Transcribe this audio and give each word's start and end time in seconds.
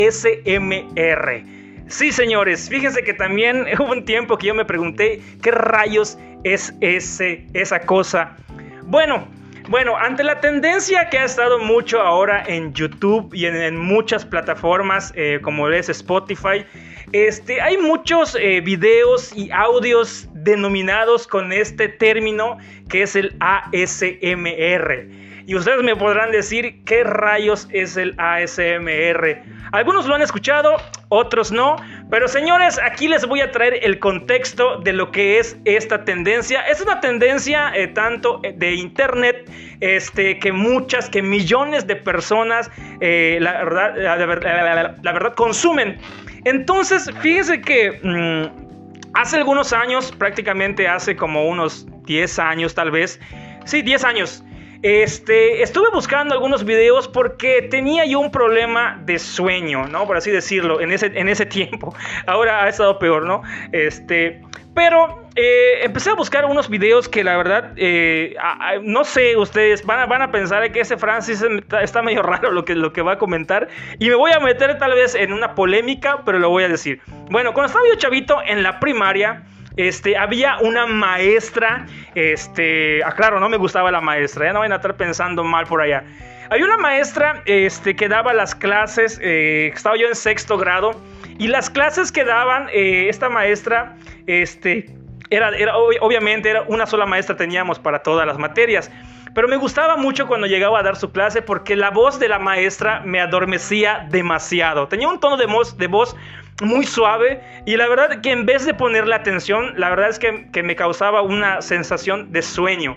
ASMR. 0.00 1.44
Sí, 1.88 2.10
señores, 2.10 2.68
fíjense 2.68 3.02
que 3.02 3.14
también 3.14 3.66
hubo 3.78 3.92
un 3.92 4.04
tiempo 4.04 4.36
que 4.36 4.48
yo 4.48 4.54
me 4.54 4.64
pregunté 4.64 5.20
qué 5.42 5.50
rayos 5.50 6.18
es 6.44 6.74
esa 6.80 7.80
cosa. 7.80 8.36
Bueno, 8.84 9.26
bueno, 9.68 9.96
ante 9.96 10.22
la 10.22 10.40
tendencia 10.40 11.08
que 11.10 11.18
ha 11.18 11.24
estado 11.24 11.58
mucho 11.58 12.00
ahora 12.00 12.44
en 12.46 12.72
YouTube 12.72 13.34
y 13.34 13.46
en, 13.46 13.76
muchas 13.76 14.24
plataformas 14.24 15.12
eh, 15.16 15.40
como 15.42 15.68
es 15.68 15.88
Spotify, 15.88 16.64
este, 17.12 17.60
hay 17.60 17.76
muchos 17.76 18.36
eh, 18.40 18.60
videos 18.60 19.36
y 19.36 19.50
audios 19.50 20.28
denominados 20.34 21.26
con 21.26 21.52
este 21.52 21.88
término 21.88 22.58
que 22.88 23.02
es 23.02 23.16
el 23.16 23.34
ASMR. 23.40 25.08
Y 25.46 25.54
ustedes 25.54 25.80
me 25.84 25.94
podrán 25.94 26.32
decir 26.32 26.82
qué 26.84 27.04
rayos 27.04 27.68
es 27.70 27.96
el 27.96 28.16
ASMR. 28.18 29.42
Algunos 29.70 30.08
lo 30.08 30.16
han 30.16 30.22
escuchado, 30.22 30.76
otros 31.08 31.52
no. 31.52 31.76
Pero 32.10 32.26
señores, 32.26 32.80
aquí 32.82 33.06
les 33.06 33.24
voy 33.24 33.40
a 33.42 33.52
traer 33.52 33.78
el 33.82 34.00
contexto 34.00 34.80
de 34.80 34.92
lo 34.92 35.12
que 35.12 35.38
es 35.38 35.56
esta 35.64 36.04
tendencia. 36.04 36.62
Es 36.62 36.80
una 36.80 36.98
tendencia 37.00 37.70
eh, 37.76 37.86
tanto 37.86 38.40
de 38.42 38.74
internet, 38.74 39.48
este, 39.78 40.40
que 40.40 40.50
muchas, 40.50 41.08
que 41.08 41.22
millones 41.22 41.86
de 41.86 41.94
personas, 41.94 42.68
eh, 43.00 43.38
la, 43.40 43.62
verdad, 43.62 43.96
la, 43.96 45.12
verdad, 45.12 45.34
consumen. 45.34 45.96
Entonces, 46.44 47.08
fíjense 47.20 47.60
que 47.60 48.00
mm, 48.02 49.12
hace 49.14 49.36
algunos 49.36 49.72
años, 49.72 50.10
prácticamente 50.10 50.88
hace 50.88 51.14
como 51.14 51.46
unos 51.46 51.86
10 52.04 52.38
años 52.40 52.74
tal 52.74 52.90
vez, 52.90 53.20
sí, 53.64 53.82
10 53.82 54.04
años, 54.04 54.44
este, 54.86 55.62
estuve 55.62 55.88
buscando 55.92 56.32
algunos 56.32 56.64
videos 56.64 57.08
porque 57.08 57.62
tenía 57.62 58.04
yo 58.04 58.20
un 58.20 58.30
problema 58.30 59.02
de 59.04 59.18
sueño, 59.18 59.88
¿no? 59.88 60.06
Por 60.06 60.16
así 60.16 60.30
decirlo, 60.30 60.80
en 60.80 60.92
ese, 60.92 61.46
tiempo. 61.46 61.92
Ahora 62.26 62.62
ha 62.62 62.68
estado 62.68 62.98
peor, 63.00 63.24
¿no? 63.24 63.42
Este, 63.72 64.40
pero 64.76 65.28
eh, 65.34 65.80
empecé 65.82 66.10
a 66.10 66.14
buscar 66.14 66.44
unos 66.44 66.68
videos 66.68 67.08
que 67.08 67.24
la 67.24 67.36
verdad, 67.36 67.72
eh, 67.76 68.36
no 68.82 69.02
sé, 69.02 69.36
ustedes 69.36 69.84
van 69.84 70.22
a, 70.22 70.30
pensar 70.30 70.70
que 70.70 70.80
ese 70.80 70.96
Francis 70.96 71.44
está 71.82 72.02
medio 72.02 72.22
raro 72.22 72.64
que, 72.64 72.76
lo 72.76 72.92
que 72.92 73.02
va 73.02 73.14
a 73.14 73.18
comentar. 73.18 73.66
Y 73.98 74.08
me 74.08 74.14
voy 74.14 74.30
a 74.30 74.38
meter 74.38 74.78
tal 74.78 74.94
vez 74.94 75.16
en 75.16 75.32
una 75.32 75.56
polémica, 75.56 76.22
pero 76.24 76.38
lo 76.38 76.48
voy 76.48 76.62
a 76.62 76.68
decir. 76.68 77.00
Bueno, 77.28 77.54
cuando 77.54 77.68
estaba 77.68 77.84
yo 77.88 77.98
chavito 77.98 78.38
en 78.46 78.62
la 78.62 78.78
primaria, 78.78 79.42
este, 79.76 80.16
había 80.16 80.58
una 80.58 80.86
maestra, 80.86 81.86
este, 82.14 83.02
ah, 83.04 83.12
claro, 83.12 83.40
no 83.40 83.48
me 83.48 83.56
gustaba 83.56 83.90
la 83.90 84.00
maestra, 84.00 84.46
ya 84.46 84.52
no 84.52 84.60
van 84.60 84.72
a 84.72 84.76
estar 84.76 84.96
pensando 84.96 85.44
mal 85.44 85.66
por 85.66 85.80
allá. 85.80 86.04
Había 86.50 86.64
una 86.64 86.78
maestra 86.78 87.42
este, 87.44 87.96
que 87.96 88.08
daba 88.08 88.32
las 88.32 88.54
clases, 88.54 89.20
eh, 89.22 89.70
estaba 89.74 89.96
yo 89.96 90.06
en 90.06 90.14
sexto 90.14 90.56
grado, 90.56 91.00
y 91.38 91.48
las 91.48 91.68
clases 91.68 92.10
que 92.10 92.24
daban 92.24 92.68
eh, 92.72 93.08
esta 93.08 93.28
maestra, 93.28 93.96
este, 94.26 94.86
era, 95.28 95.50
era, 95.56 95.76
obviamente 95.76 96.48
era 96.48 96.62
una 96.62 96.86
sola 96.86 97.04
maestra 97.04 97.36
teníamos 97.36 97.78
para 97.78 98.02
todas 98.02 98.26
las 98.26 98.38
materias. 98.38 98.90
Pero 99.34 99.48
me 99.48 99.56
gustaba 99.56 99.98
mucho 99.98 100.26
cuando 100.26 100.46
llegaba 100.46 100.78
a 100.78 100.82
dar 100.82 100.96
su 100.96 101.12
clase 101.12 101.42
porque 101.42 101.76
la 101.76 101.90
voz 101.90 102.18
de 102.18 102.26
la 102.26 102.38
maestra 102.38 103.02
me 103.04 103.20
adormecía 103.20 104.06
demasiado. 104.08 104.88
Tenía 104.88 105.08
un 105.08 105.20
tono 105.20 105.36
de 105.36 105.44
voz, 105.44 105.76
de 105.76 105.88
voz 105.88 106.16
muy 106.62 106.86
suave 106.86 107.40
y 107.66 107.76
la 107.76 107.88
verdad 107.88 108.20
que 108.20 108.30
en 108.30 108.46
vez 108.46 108.64
de 108.64 108.74
ponerle 108.74 109.14
atención, 109.14 109.74
la 109.76 109.90
verdad 109.90 110.08
es 110.08 110.18
que, 110.18 110.48
que 110.52 110.62
me 110.62 110.74
causaba 110.74 111.22
una 111.22 111.60
sensación 111.60 112.32
de 112.32 112.42
sueño. 112.42 112.96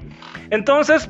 Entonces 0.50 1.10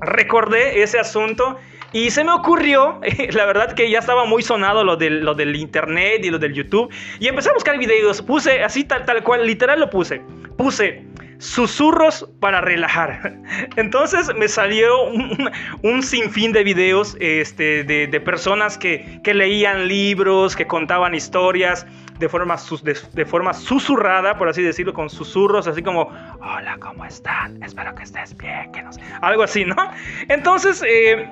recordé 0.00 0.82
ese 0.82 0.98
asunto 0.98 1.58
y 1.92 2.10
se 2.10 2.22
me 2.22 2.32
ocurrió, 2.32 3.00
la 3.32 3.46
verdad 3.46 3.72
que 3.72 3.90
ya 3.90 3.98
estaba 3.98 4.26
muy 4.26 4.42
sonado 4.42 4.84
lo 4.84 4.96
del, 4.96 5.24
del 5.36 5.56
internet 5.56 6.24
y 6.24 6.30
lo 6.30 6.38
del 6.38 6.52
YouTube. 6.52 6.92
Y 7.18 7.28
empecé 7.28 7.50
a 7.50 7.54
buscar 7.54 7.78
videos, 7.78 8.20
puse 8.20 8.62
así 8.62 8.84
tal, 8.84 9.04
tal 9.04 9.22
cual, 9.22 9.46
literal 9.46 9.80
lo 9.80 9.88
puse. 9.88 10.20
Puse 10.56 11.04
susurros 11.38 12.28
para 12.40 12.60
relajar. 12.60 13.34
Entonces 13.76 14.34
me 14.34 14.48
salió 14.48 15.04
un, 15.82 16.02
sinfín 16.02 16.52
de 16.52 16.64
videos 16.64 17.16
este, 17.20 17.84
de, 17.84 18.20
personas 18.20 18.76
que, 18.76 19.20
leían 19.24 19.88
libros, 19.88 20.56
que 20.56 20.66
contaban 20.66 21.14
historias 21.14 21.86
de 22.18 22.28
forma, 22.28 23.54
susurrada, 23.54 24.36
por 24.36 24.48
así 24.48 24.62
decirlo, 24.62 24.92
con 24.92 25.08
susurros, 25.08 25.68
así 25.68 25.82
como, 25.82 26.10
hola, 26.40 26.76
¿cómo 26.80 27.04
están? 27.04 27.62
Espero 27.62 27.94
que 27.94 28.02
estés 28.02 28.36
bien, 28.36 28.72
que 28.72 28.84
Algo 29.20 29.42
así, 29.42 29.64
¿no? 29.64 29.76
Entonces... 30.28 30.82
Eh, 30.86 31.28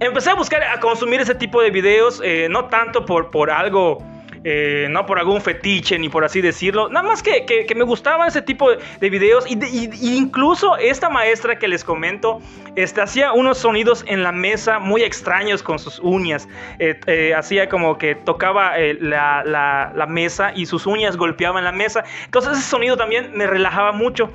empecé 0.00 0.30
a 0.30 0.34
buscar, 0.34 0.62
a 0.62 0.80
consumir 0.80 1.20
ese 1.20 1.36
tipo 1.36 1.62
de 1.62 1.70
videos, 1.70 2.20
eh, 2.24 2.48
no 2.50 2.64
tanto 2.64 3.06
por, 3.06 3.30
por 3.30 3.48
algo 3.50 4.04
eh, 4.44 4.88
no 4.90 5.06
por 5.06 5.18
algún 5.18 5.40
fetiche 5.40 5.98
ni 5.98 6.08
por 6.08 6.24
así 6.24 6.40
decirlo, 6.40 6.88
nada 6.88 7.06
más 7.06 7.22
que, 7.22 7.46
que, 7.46 7.74
me 7.74 7.84
gustaban 7.84 8.28
ese 8.28 8.42
tipo 8.42 8.70
de, 8.70 9.10
videos 9.10 9.46
y, 9.48 10.16
incluso 10.16 10.76
esta 10.76 11.08
maestra 11.08 11.58
que 11.58 11.66
les 11.66 11.82
comento 11.82 12.40
este, 12.76 13.00
hacía 13.00 13.32
unos 13.32 13.58
sonidos 13.58 14.04
en 14.06 14.22
la 14.22 14.32
mesa 14.32 14.78
muy 14.78 15.02
extraños 15.02 15.62
con 15.62 15.78
sus 15.78 15.98
uñas, 15.98 16.48
eh, 16.78 17.00
eh, 17.06 17.34
hacía 17.34 17.68
como 17.68 17.98
que 17.98 18.14
tocaba 18.14 18.74
la, 19.00 19.42
la, 19.44 20.06
mesa 20.06 20.52
y 20.54 20.66
sus 20.66 20.86
uñas 20.86 21.16
golpeaban 21.16 21.64
la 21.64 21.72
mesa, 21.72 22.04
entonces 22.26 22.58
ese 22.58 22.68
sonido 22.68 22.96
también 22.96 23.32
me 23.34 23.46
relajaba 23.46 23.92
mucho. 23.92 24.30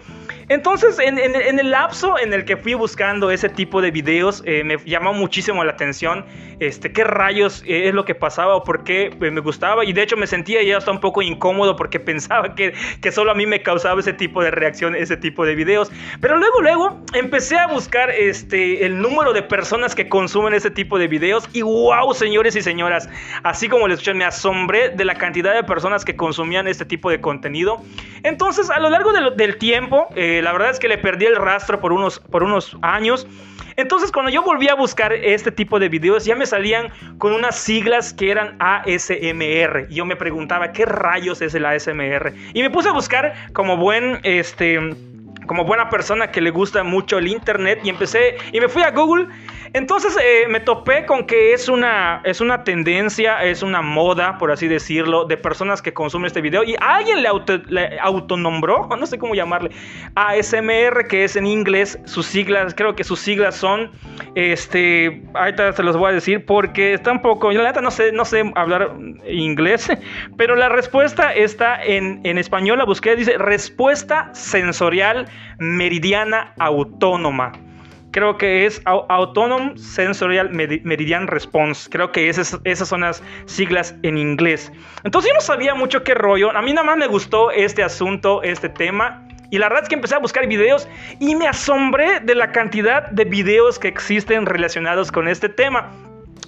Entonces, 0.50 0.98
en, 1.00 1.20
el 1.20 1.72
lapso 1.72 2.18
en 2.18 2.34
el 2.34 2.44
que 2.44 2.58
fui 2.58 2.74
buscando 2.74 3.32
ese 3.32 3.50
tipo 3.50 3.82
de 3.82 3.92
videos, 3.92 4.44
me 4.44 4.78
llamó 4.86 5.14
muchísimo 5.14 5.64
la 5.64 5.72
atención 5.72 6.26
este, 6.60 6.92
qué 6.92 7.04
rayos 7.04 7.64
es 7.66 7.94
lo 7.94 8.04
que 8.04 8.16
pasaba 8.16 8.56
o 8.56 8.64
por 8.64 8.84
qué 8.84 9.16
me 9.20 9.40
gustaba. 9.42 9.86
Y 9.86 9.94
de 9.94 10.02
hecho 10.02 10.18
me 10.18 10.28
sentía 10.28 10.62
ya 10.64 10.78
hasta 10.78 10.92
un 10.92 11.00
poco 11.00 11.22
incómodo 11.22 11.76
porque 11.76 12.00
pensaba 12.10 12.56
que, 12.56 12.74
que 13.02 13.12
solo 13.12 13.32
a 13.32 13.36
mí 13.36 13.46
me 13.46 13.62
causaba 13.62 14.00
ese 14.00 14.14
tipo 14.14 14.44
de 14.44 14.52
reacción, 14.52 14.96
ese 14.96 15.18
tipo 15.18 15.46
de 15.46 15.56
videos. 15.56 15.92
Pero 16.20 16.38
luego, 16.38 16.62
luego 16.62 17.00
empecé 17.14 17.58
a 17.58 17.68
buscar 17.68 18.10
este, 18.10 18.86
el 18.86 19.00
número 19.00 19.34
de 19.34 19.44
personas 19.44 19.96
que 19.96 20.10
consumen 20.10 20.54
ese 20.54 20.72
tipo 20.72 21.00
de 21.00 21.08
videos. 21.08 21.48
Y 21.54 21.62
wow, 21.62 22.14
señores 22.14 22.56
y 22.56 22.62
señoras, 22.62 23.10
así 23.44 23.70
como 23.70 23.88
les 23.88 23.96
escuchan, 23.96 24.18
me 24.18 24.26
asombré 24.26 24.90
de 24.90 25.06
la 25.06 25.16
cantidad 25.16 25.54
de 25.54 25.64
personas 25.64 26.04
que 26.04 26.16
consumían 26.16 26.68
este 26.68 26.86
tipo 26.86 27.10
de 27.10 27.22
contenido. 27.22 27.82
Entonces, 28.24 28.70
a 28.70 28.80
lo 28.80 28.90
largo 28.90 29.12
del 29.14 29.58
tiempo, 29.58 30.08
eh, 30.16 30.39
la 30.42 30.52
verdad 30.52 30.70
es 30.72 30.80
que 30.80 30.88
le 30.88 30.98
perdí 30.98 31.26
el 31.26 31.36
rastro 31.36 31.80
por 31.80 31.92
unos, 31.92 32.20
por 32.20 32.44
unos 32.44 32.78
años. 32.82 33.28
Entonces 33.76 34.12
cuando 34.12 34.30
yo 34.30 34.44
volví 34.44 34.68
a 34.68 34.76
buscar 34.76 35.14
este 35.14 35.52
tipo 35.52 35.80
de 35.80 35.88
videos 35.88 36.26
ya 36.26 36.36
me 36.36 36.46
salían 36.46 36.90
con 37.18 37.32
unas 37.32 37.56
siglas 37.56 38.14
que 38.14 38.30
eran 38.30 38.58
ASMR. 38.60 39.88
Y 39.90 39.96
yo 39.96 40.06
me 40.06 40.18
preguntaba, 40.18 40.74
¿qué 40.74 40.86
rayos 40.86 41.42
es 41.42 41.56
el 41.56 41.66
ASMR? 41.66 42.34
Y 42.54 42.62
me 42.62 42.70
puse 42.70 42.90
a 42.90 42.92
buscar 42.92 43.34
como 43.54 43.78
buen, 43.78 44.20
este, 44.24 44.96
como 45.50 45.66
buena 45.66 45.90
persona 45.90 46.30
que 46.30 46.42
le 46.42 46.52
gusta 46.52 46.84
mucho 46.84 47.18
el 47.18 47.28
internet 47.28 47.80
y 47.84 47.90
empecé 47.90 48.38
y 48.52 48.60
me 48.60 48.70
fui 48.70 48.84
a 48.84 48.92
Google 48.92 49.30
entonces 49.74 50.18
eh, 50.22 50.48
me 50.48 50.60
topé 50.60 51.06
con 51.06 51.28
que 51.28 51.54
es 51.54 51.70
una, 51.70 52.22
es 52.24 52.42
una 52.42 52.64
tendencia, 52.64 53.44
es 53.44 53.62
una 53.62 53.82
moda, 53.82 54.38
por 54.38 54.52
así 54.52 54.68
decirlo, 54.68 55.26
de 55.26 55.38
personas 55.38 55.82
que 55.82 55.94
consumen 55.94 56.28
este 56.28 56.42
video. 56.42 56.64
Y 56.64 56.76
alguien 56.80 57.22
le, 57.22 57.28
auto, 57.28 57.58
le 57.68 58.00
autonombró, 58.00 58.88
no 59.00 59.06
sé 59.06 59.20
cómo 59.20 59.36
llamarle, 59.36 59.70
ASMR, 60.16 61.08
que 61.08 61.24
es 61.24 61.36
en 61.36 61.46
inglés, 61.46 62.00
sus 62.06 62.26
siglas, 62.26 62.74
creo 62.74 62.96
que 62.96 63.04
sus 63.04 63.20
siglas 63.20 63.56
son, 63.56 63.92
este, 64.34 65.24
ahorita 65.36 65.74
se 65.74 65.84
los 65.84 65.96
voy 65.96 66.12
a 66.12 66.14
decir 66.14 66.46
porque 66.46 66.94
está 66.94 67.12
un 67.12 67.22
poco, 67.22 67.52
yo 67.52 67.62
la 67.62 67.70
neta 67.70 67.82
no 67.82 67.92
sé, 67.92 68.12
no 68.12 68.26
sé 68.26 68.52
hablar 68.56 68.96
inglés, 69.28 69.88
pero 70.38 70.56
la 70.56 70.70
respuesta 70.70 71.32
está 71.34 71.82
en, 71.84 72.22
en 72.24 72.40
español, 72.40 72.80
la 72.80 72.86
busqué, 72.86 73.16
dice 73.16 73.38
respuesta 73.38 74.32
sensorial 74.34 75.28
meridiana 75.58 76.54
autónoma. 76.60 77.52
Creo 78.12 78.38
que 78.38 78.66
es 78.66 78.82
Autonomous 78.86 79.82
Sensorial 79.82 80.50
Meridian 80.50 81.28
Response. 81.28 81.88
Creo 81.92 82.12
que 82.12 82.28
esas, 82.28 82.60
esas 82.64 82.88
son 82.88 83.02
las 83.02 83.22
siglas 83.46 83.94
en 84.02 84.18
inglés. 84.18 84.72
Entonces 85.04 85.30
yo 85.30 85.36
no 85.36 85.42
sabía 85.42 85.76
mucho 85.76 86.04
qué 86.04 86.16
rollo. 86.16 86.56
A 86.56 86.62
mí 86.64 86.74
nada 86.74 86.88
más 86.88 86.98
me 86.98 87.06
gustó 87.06 87.52
este 87.52 87.84
asunto, 87.84 88.42
este 88.42 88.68
tema. 88.68 89.28
Y 89.52 89.60
la 89.60 89.68
verdad 89.68 89.84
es 89.84 89.90
que 89.90 89.96
empecé 89.96 90.16
a 90.16 90.20
buscar 90.20 90.48
videos 90.48 90.88
y 91.20 91.36
me 91.36 91.48
asombré 91.48 92.20
de 92.20 92.36
la 92.36 92.52
cantidad 92.52 93.10
de 93.10 93.26
videos 93.26 93.78
que 93.78 93.88
existen 93.88 94.46
relacionados 94.46 95.12
con 95.12 95.28
este 95.28 95.50
tema. 95.50 95.92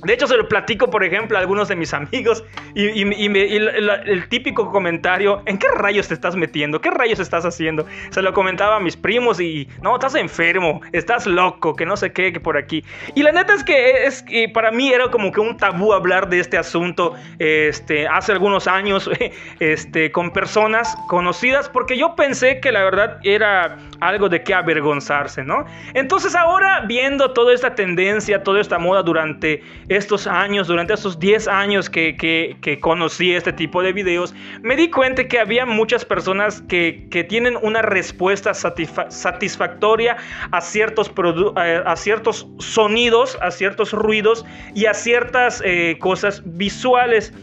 De 0.03 0.13
hecho, 0.13 0.27
se 0.27 0.37
lo 0.37 0.47
platico, 0.47 0.89
por 0.89 1.03
ejemplo, 1.03 1.37
a 1.37 1.41
algunos 1.41 1.67
de 1.67 1.75
mis 1.75 1.93
amigos 1.93 2.43
y, 2.73 3.01
el, 3.01 4.27
típico 4.29 4.71
comentario, 4.71 5.41
¿en 5.45 5.57
qué 5.57 5.67
rayos 5.75 6.07
te 6.07 6.13
estás 6.13 6.35
metiendo? 6.35 6.81
¿Qué 6.81 6.89
rayos 6.89 7.19
estás 7.19 7.45
haciendo? 7.45 7.85
Se 8.09 8.21
lo 8.21 8.33
comentaba 8.33 8.77
a 8.77 8.79
mis 8.79 8.97
primos 8.97 9.39
y, 9.39 9.67
no, 9.81 9.95
estás 9.95 10.15
enfermo, 10.15 10.81
estás 10.91 11.27
loco, 11.27 11.75
que 11.75 11.85
no 11.85 11.97
sé 11.97 12.11
qué, 12.13 12.33
que 12.33 12.39
por 12.39 12.57
aquí. 12.57 12.83
Y 13.15 13.23
la 13.23 13.31
neta 13.31 13.53
es 13.53 13.63
que, 13.63 14.05
es, 14.05 14.23
para 14.53 14.71
mí 14.71 14.91
era 14.91 15.09
como 15.11 15.31
que 15.31 15.39
un 15.39 15.57
tabú 15.57 15.93
hablar 15.93 16.29
de 16.29 16.39
este 16.39 16.57
asunto 16.57 17.13
este, 17.39 18.07
hace 18.07 18.31
algunos 18.31 18.67
años 18.67 19.09
este, 19.59 20.11
con 20.11 20.31
personas 20.31 20.95
conocidas, 21.07 21.69
porque 21.69 21.97
yo 21.97 22.15
pensé 22.15 22.59
que 22.59 22.71
la 22.71 22.83
verdad 22.83 23.19
era 23.23 23.77
algo 24.01 24.27
de 24.27 24.43
qué 24.43 24.53
avergonzarse, 24.53 25.43
¿no? 25.43 25.63
Entonces 25.93 26.35
ahora, 26.35 26.81
viendo 26.87 27.31
toda 27.31 27.53
esta 27.53 27.75
tendencia, 27.75 28.43
toda 28.43 28.59
esta 28.59 28.77
moda 28.79 29.03
durante 29.03 29.63
estos 29.87 30.27
años, 30.27 30.67
durante 30.67 30.93
estos 30.93 31.19
10 31.19 31.47
años 31.47 31.89
que, 31.89 32.17
que, 32.17 32.79
conocí 32.79 33.33
este 33.33 33.53
tipo 33.53 33.81
de 33.83 33.93
videos, 33.93 34.33
me 34.63 34.75
di 34.75 34.89
cuenta 34.89 35.27
que 35.27 35.39
había 35.39 35.65
muchas 35.65 36.03
personas 36.03 36.61
que, 36.63 37.07
que 37.11 37.23
tienen 37.23 37.57
una 37.61 37.83
respuesta 37.83 38.53
satisfactoria 38.53 40.17
a 40.51 40.61
ciertos, 40.61 41.11
a 41.55 41.95
ciertos 41.95 42.47
sonidos, 42.57 43.37
a 43.41 43.51
ciertos 43.51 43.93
ruidos 43.93 44.45
y 44.73 44.87
a 44.87 44.95
ciertas 44.95 45.61
eh, 45.63 45.97
cosas 45.99 46.41
visuales. 46.43 47.33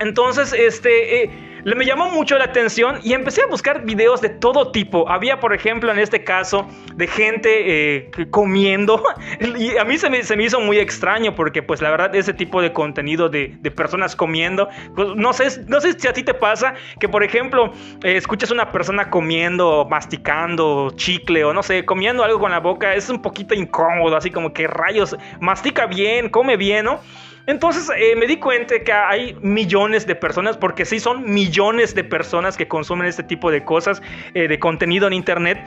Entonces, 0.00 0.52
este... 0.52 1.24
Eh, 1.24 1.53
me 1.64 1.86
llamó 1.86 2.10
mucho 2.10 2.36
la 2.36 2.44
atención 2.44 2.98
y 3.02 3.14
empecé 3.14 3.42
a 3.42 3.46
buscar 3.46 3.84
videos 3.84 4.20
de 4.20 4.28
todo 4.28 4.70
tipo. 4.70 5.08
Había, 5.08 5.40
por 5.40 5.54
ejemplo, 5.54 5.90
en 5.90 5.98
este 5.98 6.22
caso, 6.22 6.66
de 6.94 7.06
gente 7.06 7.96
eh, 7.96 8.10
comiendo. 8.30 9.02
Y 9.56 9.76
a 9.76 9.84
mí 9.84 9.96
se 9.98 10.10
me, 10.10 10.22
se 10.22 10.36
me, 10.36 10.44
hizo 10.44 10.60
muy 10.60 10.78
extraño 10.78 11.34
porque, 11.34 11.62
pues, 11.62 11.80
la 11.80 11.90
verdad, 11.90 12.14
ese 12.14 12.34
tipo 12.34 12.60
de 12.60 12.72
contenido 12.72 13.28
de, 13.28 13.56
de 13.60 13.70
personas 13.70 14.16
comiendo, 14.16 14.68
pues, 14.94 15.08
no 15.16 15.32
sé, 15.32 15.64
no 15.66 15.80
sé 15.80 15.98
si 15.98 16.08
a 16.08 16.12
ti 16.12 16.22
te 16.22 16.34
pasa 16.34 16.74
que, 16.98 17.08
por 17.08 17.22
ejemplo, 17.22 17.72
eh, 18.02 18.16
escuchas 18.16 18.50
una 18.50 18.70
persona 18.70 19.10
comiendo, 19.10 19.86
masticando 19.88 20.92
chicle 20.96 21.44
o 21.44 21.52
no 21.52 21.62
sé, 21.62 21.84
comiendo 21.84 22.24
algo 22.24 22.38
con 22.38 22.50
la 22.50 22.60
boca, 22.60 22.94
es 22.94 23.08
un 23.08 23.22
poquito 23.22 23.54
incómodo, 23.54 24.16
así 24.16 24.30
como 24.30 24.52
que 24.52 24.66
rayos, 24.66 25.16
mastica 25.40 25.86
bien, 25.86 26.28
come 26.28 26.56
bien, 26.56 26.84
¿no? 26.86 27.00
Entonces 27.46 27.90
eh, 27.96 28.16
me 28.16 28.26
di 28.26 28.36
cuenta 28.38 28.78
que 28.78 28.92
hay 28.92 29.36
millones 29.42 30.06
de 30.06 30.14
personas, 30.14 30.56
porque 30.56 30.84
sí 30.84 30.98
son 30.98 31.30
millones 31.30 31.94
de 31.94 32.04
personas 32.04 32.56
que 32.56 32.66
consumen 32.66 33.06
este 33.06 33.22
tipo 33.22 33.50
de 33.50 33.64
cosas, 33.64 34.00
eh, 34.34 34.48
de 34.48 34.58
contenido 34.58 35.06
en 35.06 35.12
Internet. 35.12 35.58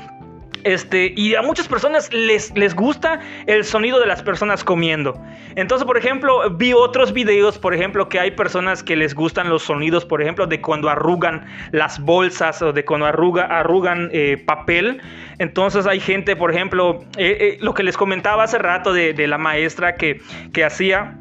Este, 0.64 1.14
y 1.16 1.36
a 1.36 1.44
muchas 1.44 1.68
personas 1.68 2.12
les, 2.12 2.52
les 2.58 2.76
gusta 2.76 3.22
el 3.46 3.64
sonido 3.64 4.00
de 4.00 4.08
las 4.08 4.24
personas 4.24 4.64
comiendo. 4.64 5.14
Entonces, 5.56 5.86
por 5.86 5.98
ejemplo, 5.98 6.50
vi 6.50 6.74
otros 6.74 7.14
videos, 7.14 7.60
por 7.60 7.76
ejemplo, 7.76 8.10
que 8.10 8.20
hay 8.20 8.32
personas 8.32 8.82
que 8.84 8.96
les 8.96 9.14
gustan 9.14 9.50
los 9.50 9.64
sonidos, 9.64 10.04
por 10.04 10.22
ejemplo, 10.22 10.48
de 10.48 10.60
cuando 10.60 10.90
arrugan 10.90 11.46
las 11.72 12.00
bolsas 12.00 12.62
o 12.64 12.74
de 12.74 12.84
cuando 12.84 13.06
arruga, 13.06 13.46
arrugan 13.46 14.10
eh, 14.12 14.44
papel. 14.46 15.00
Entonces 15.38 15.86
hay 15.86 16.00
gente, 16.00 16.36
por 16.36 16.52
ejemplo, 16.52 17.06
lo 17.60 17.74
que 17.74 17.84
les 17.84 17.96
comentaba 17.96 18.44
hace 18.44 18.58
rato 18.58 18.92
de, 18.92 19.14
de 19.14 19.28
la 19.28 19.38
maestra 19.38 19.96
que, 19.96 20.20
que 20.52 20.66
hacía 20.66 21.16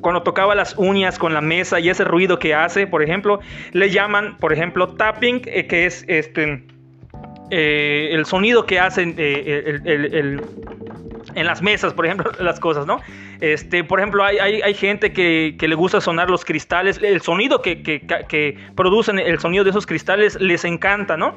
cuando 0.00 0.22
tocaba 0.22 0.54
las 0.54 0.74
uñas 0.76 1.18
con 1.18 1.34
la 1.34 1.40
mesa 1.40 1.80
y 1.80 1.88
ese 1.88 2.04
ruido 2.04 2.38
que 2.38 2.54
hace, 2.54 2.86
por 2.86 3.02
ejemplo, 3.02 3.40
le 3.72 3.90
llaman, 3.90 4.36
por 4.38 4.52
ejemplo, 4.52 4.88
tapping, 4.88 5.42
eh, 5.46 5.66
que 5.66 5.86
es 5.86 6.04
este, 6.08 6.64
eh, 7.50 8.10
el 8.12 8.26
sonido 8.26 8.66
que 8.66 8.80
hacen 8.80 9.14
eh, 9.18 10.40
en 11.34 11.46
las 11.46 11.62
mesas, 11.62 11.92
por 11.92 12.06
ejemplo, 12.06 12.30
las 12.40 12.60
cosas, 12.60 12.86
¿no? 12.86 13.00
Este, 13.42 13.82
por 13.82 13.98
ejemplo, 13.98 14.22
hay, 14.22 14.38
hay, 14.38 14.72
gente 14.72 15.12
que, 15.12 15.56
le 15.58 15.74
gusta 15.74 16.00
sonar 16.00 16.30
los 16.30 16.44
cristales, 16.44 17.00
el 17.02 17.22
sonido 17.22 17.60
que, 17.60 17.82
que, 17.82 18.58
producen, 18.76 19.18
el 19.18 19.40
sonido 19.40 19.64
de 19.64 19.70
esos 19.70 19.84
cristales 19.84 20.40
les 20.40 20.64
encanta, 20.64 21.16
¿no? 21.16 21.34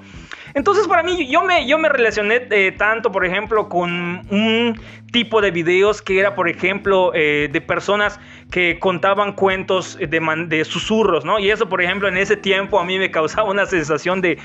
Entonces, 0.54 0.88
para 0.88 1.02
mí, 1.02 1.28
yo 1.28 1.42
me, 1.42 1.68
yo 1.68 1.80
me 1.80 1.90
relacioné 1.90 2.46
eh, 2.52 2.72
tanto, 2.78 3.12
por 3.12 3.26
ejemplo, 3.26 3.70
con 3.70 4.22
un 4.30 4.80
tipo 5.12 5.42
de 5.42 5.50
videos 5.50 6.04
que 6.04 6.20
era, 6.20 6.36
por 6.36 6.48
ejemplo, 6.48 7.12
eh, 7.16 7.50
de 7.52 7.60
personas 7.60 8.20
que 8.52 8.78
contaban 8.78 9.34
cuentos 9.34 9.98
de, 9.98 10.46
de 10.48 10.64
susurros, 10.64 11.26
¿no? 11.26 11.40
Y 11.40 11.50
eso, 11.50 11.68
por 11.68 11.82
ejemplo, 11.82 12.08
en 12.08 12.18
ese 12.18 12.38
tiempo 12.38 12.80
a 12.80 12.86
mí 12.86 13.00
me 13.00 13.10
causaba 13.10 13.50
una 13.50 13.66
sensación 13.66 14.22
de 14.22 14.38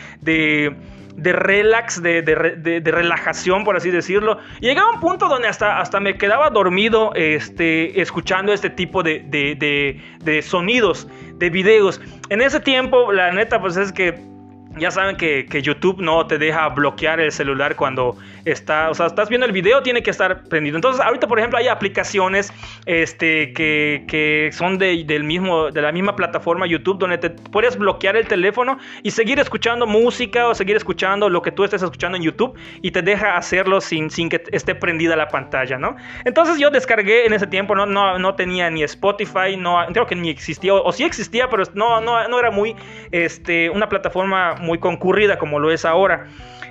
de 1.20 1.32
relax, 1.32 2.02
de, 2.02 2.22
de, 2.22 2.90
relajación, 2.90 3.64
por 3.64 3.76
así 3.76 3.90
decirlo. 3.90 4.38
Llegaba 4.60 4.90
un 4.92 5.00
punto 5.00 5.28
donde 5.28 5.48
hasta, 5.48 5.80
hasta 5.80 6.00
me 6.00 6.16
quedaba 6.16 6.48
dormido 6.50 7.12
este, 7.50 8.00
escuchando 8.00 8.52
este 8.52 8.70
tipo 8.70 9.02
de, 9.02 9.20
de 9.20 10.43
sonidos, 10.43 11.08
de 11.35 11.50
videos. 11.50 12.00
En 12.29 12.41
ese 12.41 12.61
tiempo, 12.61 13.12
la 13.12 13.32
neta, 13.32 13.61
pues 13.61 13.76
es 13.76 13.93
que 13.93 14.31
ya 14.79 14.91
saben 14.91 15.17
que, 15.17 15.47
YouTube 15.62 16.00
no 16.00 16.26
te 16.26 16.38
deja 16.38 16.69
bloquear 16.69 17.20
el 17.20 17.32
celular 17.32 17.76
cuando 17.76 18.17
está, 18.44 18.90
o 18.90 18.94
sea, 18.94 19.06
estás 19.06 19.28
viendo 19.28 19.46
el 19.46 19.52
video, 19.52 19.82
tiene 19.82 20.02
que 20.02 20.10
estar 20.10 20.44
prendido. 20.44 20.76
Entonces, 20.76 21.00
ahorita, 21.00 21.26
por 21.26 21.38
ejemplo, 21.38 21.58
hay 21.58 21.69
aplicaciones 21.69 22.52
este, 22.87 23.52
que, 23.52 24.50
son 24.52 24.78
de, 24.78 25.04
del 25.04 25.25
mismo, 25.25 25.70
de 25.70 25.82
la 25.82 25.92
misma 25.92 26.16
plataforma 26.16 26.66
YouTube 26.66 26.98
donde 26.98 27.19
te 27.19 27.31
puedes 27.31 27.76
bloquear 27.76 28.16
el 28.16 28.26
teléfono 28.26 28.78
y 29.02 29.10
seguir 29.10 29.38
escuchando 29.38 29.87
música 29.87 30.48
o 30.48 30.54
seguir 30.54 30.76
escuchando 30.76 31.28
lo 31.28 31.42
que 31.42 31.52
tú 31.52 31.64
estés 31.64 31.82
escuchando 31.82 32.16
en 32.16 32.22
YouTube 32.22 32.58
y 32.82 32.90
te 32.90 33.02
deja 33.02 33.37
hacerlo 33.37 33.81
sin, 33.81 34.10
sin 34.10 34.28
que 34.28 34.43
esté 34.52 34.75
prendida 34.75 35.16
la 35.16 35.28
pantalla, 35.28 35.78
¿no? 35.78 35.96
Entonces, 36.25 36.58
yo 36.58 36.70
descargué 36.70 37.26
en 37.26 37.32
ese 37.32 37.46
tiempo, 37.46 37.75
no, 37.75 37.86
no, 37.86 38.19
no 38.19 38.34
tenía 38.34 38.70
ni 38.70 38.82
Spotify, 38.82 39.56
no, 39.56 39.78
creo 39.93 40.06
que 40.06 40.16
ni 40.16 40.31
existía, 40.31 40.75
o, 40.75 40.93
sí 40.93 41.04
existía, 41.04 41.48
pero 41.48 41.64
no, 41.75 42.00
no, 42.00 42.26
no 42.28 42.38
era 42.38 42.50
muy, 42.50 42.76
este, 43.10 43.70
una 43.70 43.88
plataforma 43.88 44.54
muy 44.56 44.78
concurrida 44.78 45.38
como 45.38 45.58
lo 45.58 45.70
es 45.70 45.84
ahora. 45.84 46.26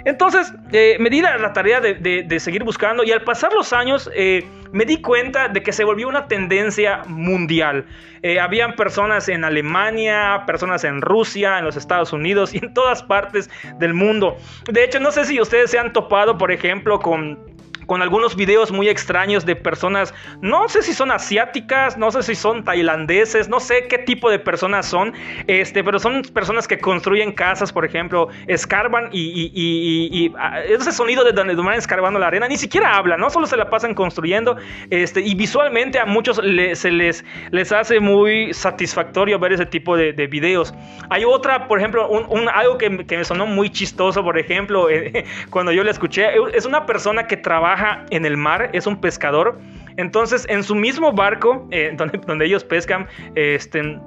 Entonces 0.06 0.54
eh, 0.72 0.98
me 1.00 1.10
di 1.10 1.22
la, 1.22 1.54
tarea 1.54 1.82
de, 1.82 2.40
seguir 2.40 2.64
buscando 2.64 3.04
y 3.04 3.12
al 3.12 3.24
pasar 3.24 3.54
los 3.54 3.74
años 3.74 4.10
eh, 4.16 4.46
me 4.72 4.86
di 4.86 5.02
cuenta 5.02 5.48
de 5.48 5.62
que 5.62 5.72
se 5.72 5.84
volvió 5.84 6.08
una 6.08 6.28
tendencia 6.28 7.04
mundial. 7.08 7.86
Eh, 8.22 8.40
habían 8.40 8.76
personas 8.76 9.30
en 9.30 9.44
Alemania, 9.44 10.44
personas 10.46 10.84
en 10.84 11.02
Rusia, 11.02 11.60
en 11.60 11.66
los 11.66 11.76
Estados 11.76 12.14
Unidos 12.14 12.54
y 12.54 12.58
en 12.58 12.74
todas 12.74 13.04
partes 13.04 13.50
del 13.80 13.94
mundo. 13.94 14.38
De 14.72 14.84
hecho, 14.84 15.00
no 15.00 15.12
sé 15.12 15.26
si 15.26 15.40
ustedes 15.40 15.72
se 15.72 15.80
han 15.80 15.94
topado, 15.94 16.38
por 16.38 16.52
ejemplo, 16.52 17.00
con 17.00 17.59
con 17.90 18.04
algunos 18.04 18.36
videos 18.36 18.72
muy 18.72 18.88
extraños 18.88 19.48
de 19.48 19.56
personas, 19.56 20.14
no 20.42 20.70
sé 20.70 20.84
si 20.84 20.94
son 20.94 21.10
asiáticas, 21.10 21.98
no 21.98 22.12
sé 22.12 22.22
si 22.22 22.36
son 22.36 22.64
tailandeses, 22.64 23.50
no 23.50 23.60
sé 23.60 23.88
qué 23.88 23.98
tipo 23.98 24.30
de 24.30 24.38
personas 24.38 24.86
son, 24.86 25.12
este, 25.48 25.84
pero 25.84 25.98
son 25.98 26.22
personas 26.22 26.68
que 26.68 26.78
construyen 26.78 27.32
casas, 27.32 27.74
por 27.74 27.84
ejemplo, 27.84 28.28
escarban 28.46 29.10
y, 29.12 30.32
ah, 30.38 30.62
ese 30.62 30.92
sonido 30.92 31.24
de 31.24 31.32
donde 31.32 31.56
van 31.56 31.80
escarbando 31.80 32.20
la 32.20 32.28
arena, 32.28 32.48
ni 32.48 32.58
siquiera 32.58 32.96
hablan, 32.96 33.20
no 33.20 33.32
solo 33.32 33.48
se 33.48 33.58
la 33.58 33.72
pasan 33.72 33.96
construyendo, 33.96 34.56
este, 34.92 35.22
y 35.22 35.34
visualmente 35.34 35.98
a 35.98 36.06
muchos 36.06 36.38
se 36.38 36.92
les, 36.92 37.26
les 37.50 37.72
hace 37.72 38.00
muy 38.00 38.54
satisfactorio 38.54 39.40
ver 39.40 39.54
ese 39.54 39.66
tipo 39.66 39.98
de, 39.98 40.12
videos. 40.30 40.76
Hay 41.10 41.24
otra, 41.24 41.68
por 41.68 41.80
ejemplo, 41.80 42.08
un, 42.08 42.50
algo 42.50 42.78
que, 42.78 42.92
me 42.92 43.24
sonó 43.24 43.48
muy 43.48 43.72
chistoso, 43.72 44.24
por 44.24 44.38
ejemplo, 44.38 44.88
cuando 45.50 45.72
yo 45.72 45.84
le 45.84 45.90
escuché, 45.90 46.28
es 46.54 46.68
una 46.68 46.86
persona 46.86 47.26
que 47.26 47.36
trabaja 47.36 47.79
en 48.10 48.26
el 48.26 48.38
mar, 48.38 48.70
es 48.74 48.88
un 48.88 49.00
pescador. 49.00 49.60
Entonces, 49.98 50.46
en 50.50 50.64
su 50.64 50.76
mismo 50.76 51.12
barco, 51.12 51.68
eh, 51.72 51.94
donde, 51.98 52.18
donde 52.20 52.46
ellos 52.46 52.64
pescan, 52.64 53.08
este 53.36 54.00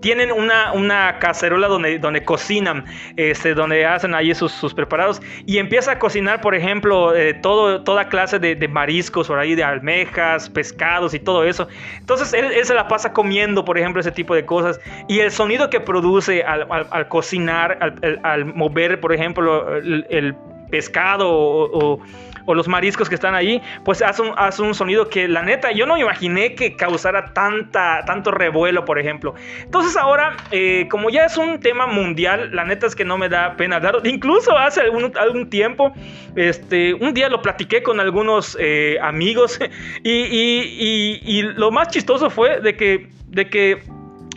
tienen 0.00 0.30
una, 0.30 0.72
una 0.72 1.18
cacerola 1.18 1.66
donde, 1.66 1.98
donde 1.98 2.24
cocinan, 2.24 2.84
este, 3.16 3.54
donde 3.54 3.84
hacen 3.84 4.14
ahí 4.14 4.34
sus, 4.34 4.52
sus 4.52 4.74
preparados 4.74 5.20
y 5.46 5.58
empieza 5.58 5.92
a 5.92 5.98
cocinar, 5.98 6.40
por 6.40 6.54
ejemplo, 6.54 7.14
eh, 7.16 7.34
todo, 7.34 7.82
toda 7.82 8.08
clase 8.08 8.38
de, 8.38 8.68
mariscos, 8.68 9.28
por 9.28 9.38
ahí 9.38 9.54
de 9.54 9.64
almejas, 9.64 10.48
pescados 10.48 11.14
y 11.14 11.18
todo 11.18 11.44
eso. 11.44 11.68
Entonces 11.98 12.32
él, 12.32 12.52
se 12.64 12.74
la 12.74 12.86
pasa 12.86 13.12
comiendo, 13.12 13.64
por 13.64 13.78
ejemplo, 13.78 14.00
ese 14.00 14.12
tipo 14.12 14.34
de 14.34 14.44
cosas 14.44 14.80
y 15.08 15.20
el 15.20 15.30
sonido 15.30 15.70
que 15.70 15.80
produce 15.80 16.42
al, 16.42 16.66
al, 16.90 17.08
cocinar, 17.08 17.78
al, 17.80 18.20
al, 18.22 18.44
mover, 18.44 19.00
por 19.00 19.12
ejemplo, 19.12 19.76
el, 19.76 20.36
pescado 20.70 21.30
o 21.30 21.98
o 22.48 22.54
los 22.54 22.66
mariscos 22.66 23.10
que 23.10 23.14
están 23.14 23.34
ahí, 23.34 23.60
pues 23.84 24.00
hace 24.00 24.22
un, 24.22 24.32
hace 24.38 24.62
un 24.62 24.74
sonido 24.74 25.10
que 25.10 25.28
la 25.28 25.42
neta 25.42 25.70
yo 25.70 25.84
no 25.84 25.98
imaginé 25.98 26.54
que 26.54 26.76
causara 26.76 27.34
tanta, 27.34 28.02
tanto 28.06 28.30
revuelo, 28.30 28.86
por 28.86 28.98
ejemplo. 28.98 29.34
Entonces 29.62 29.98
ahora, 29.98 30.34
eh, 30.50 30.88
como 30.90 31.10
ya 31.10 31.26
es 31.26 31.36
un 31.36 31.60
tema 31.60 31.86
mundial, 31.86 32.48
la 32.54 32.64
neta 32.64 32.86
es 32.86 32.96
que 32.96 33.04
no 33.04 33.18
me 33.18 33.28
da 33.28 33.54
pena 33.58 33.76
hablar. 33.76 33.98
Incluso 34.04 34.56
hace 34.56 34.80
algún, 34.80 35.12
algún 35.18 35.50
tiempo, 35.50 35.92
este, 36.36 36.94
un 36.94 37.12
día 37.12 37.28
lo 37.28 37.42
platiqué 37.42 37.82
con 37.82 38.00
algunos 38.00 38.56
eh, 38.58 38.96
amigos 39.02 39.60
y, 40.02 40.10
y, 40.10 41.42
lo 41.42 41.70
más 41.70 41.88
chistoso 41.88 42.30
fue 42.30 42.62
de 42.62 42.76
que, 42.76 43.10
de 43.26 43.50
que 43.50 43.82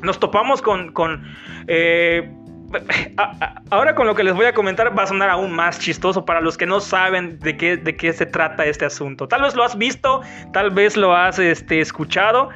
nos 0.03 0.19
topamos 0.19 0.61
con... 0.61 0.91
con 0.91 1.23
eh, 1.69 2.29
Ahora 3.69 3.95
con 3.95 4.07
lo 4.07 4.15
que 4.15 4.23
les 4.23 4.33
voy 4.33 4.45
a 4.45 4.53
comentar 4.53 4.97
va 4.97 5.03
a 5.03 5.07
sonar 5.07 5.29
aún 5.29 5.51
más 5.51 5.79
chistoso 5.79 6.25
para 6.25 6.41
los 6.41 6.57
que 6.57 6.65
no 6.65 6.79
saben 6.79 7.39
de 7.39 7.57
qué, 7.57 7.77
de 7.77 7.95
qué 7.95 8.13
se 8.13 8.25
trata 8.25 8.65
este 8.65 8.85
asunto. 8.85 9.27
Tal 9.27 9.41
vez 9.41 9.55
lo 9.55 9.63
has 9.63 9.77
visto, 9.77 10.21
tal 10.53 10.71
vez 10.71 10.97
lo 10.97 11.15
has 11.15 11.39
este, 11.39 11.81
escuchado, 11.81 12.49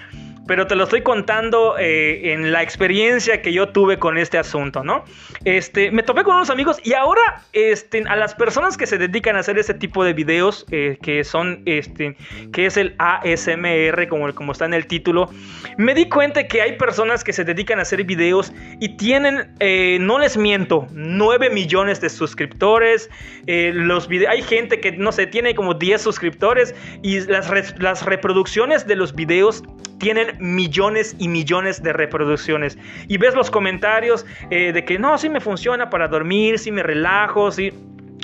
pero 0.48 0.68
te 0.68 0.76
lo 0.76 0.84
estoy 0.84 1.02
contando 1.02 1.78
eh, 1.78 2.34
en 2.34 2.52
la 2.52 2.62
experiencia 2.62 3.42
que 3.42 3.52
yo 3.52 3.70
tuve 3.70 3.98
con 3.98 4.18
este 4.18 4.38
asunto, 4.38 4.84
¿no? 4.84 5.04
Este, 5.44 5.92
me 5.92 6.04
topé 6.04 6.24
con 6.24 6.36
unos 6.36 6.50
amigos 6.50 6.78
y 6.84 6.94
ahora 6.94 7.42
este, 7.54 8.04
a 8.08 8.16
las 8.16 8.36
personas 8.36 8.78
que 8.78 8.86
se 8.86 8.98
dedican 8.98 9.36
a 9.36 9.40
hacer 9.40 9.58
este 9.58 9.74
tipo 9.74 10.04
de 10.04 10.14
videos, 10.14 10.66
eh, 10.72 10.98
que 11.02 11.24
son, 11.24 11.62
este, 11.66 12.16
que 12.52 12.68
es 12.68 12.78
el 12.78 12.96
ASMR, 13.00 14.08
como, 14.08 14.34
como 14.34 14.52
está 14.52 14.66
en 14.66 14.74
el 14.74 14.86
título, 14.88 15.30
me 15.78 15.94
di 15.94 16.08
cuenta 16.10 16.48
que 16.48 16.62
hay 16.62 16.74
personas 16.78 17.24
que 17.24 17.34
se 17.34 17.44
dedican 17.44 17.80
a 17.80 17.82
hacer 17.82 18.04
videos 18.04 18.54
y 18.80 18.90
tienen, 18.98 19.56
eh, 19.60 19.98
no 20.00 20.20
les 20.20 20.38
miento, 20.38 20.88
9 20.92 21.50
millones 21.50 22.02
de 22.02 22.10
suscriptores, 22.10 23.10
los 23.48 24.10
hay 24.30 24.42
gente 24.42 24.80
que, 24.80 24.92
no 24.92 25.12
sé, 25.12 25.28
tiene 25.28 25.56
como 25.56 25.74
10 25.74 26.02
suscriptores 26.02 26.76
y 27.02 27.20
las, 27.22 27.52
las 27.80 28.06
reproducciones 28.06 28.88
de 28.88 28.96
los 28.96 29.14
videos 29.14 29.64
tienen 29.98 30.38
millones 30.40 31.16
y 31.20 31.28
millones 31.28 31.82
de 31.82 31.94
reproducciones. 31.94 32.78
Y 33.08 33.18
ves 33.18 33.36
los 33.36 33.52
comentarios 33.52 34.26
eh, 34.50 34.72
de 34.74 34.86
que 34.86 35.00
no, 35.00 35.18
sí 35.18 35.30
me 35.30 35.40
funciona 35.40 35.90
para 35.90 36.08
dormir, 36.08 36.60
sí 36.60 36.72
me 36.72 36.84
relajo, 36.84 37.52
sí... 37.52 37.72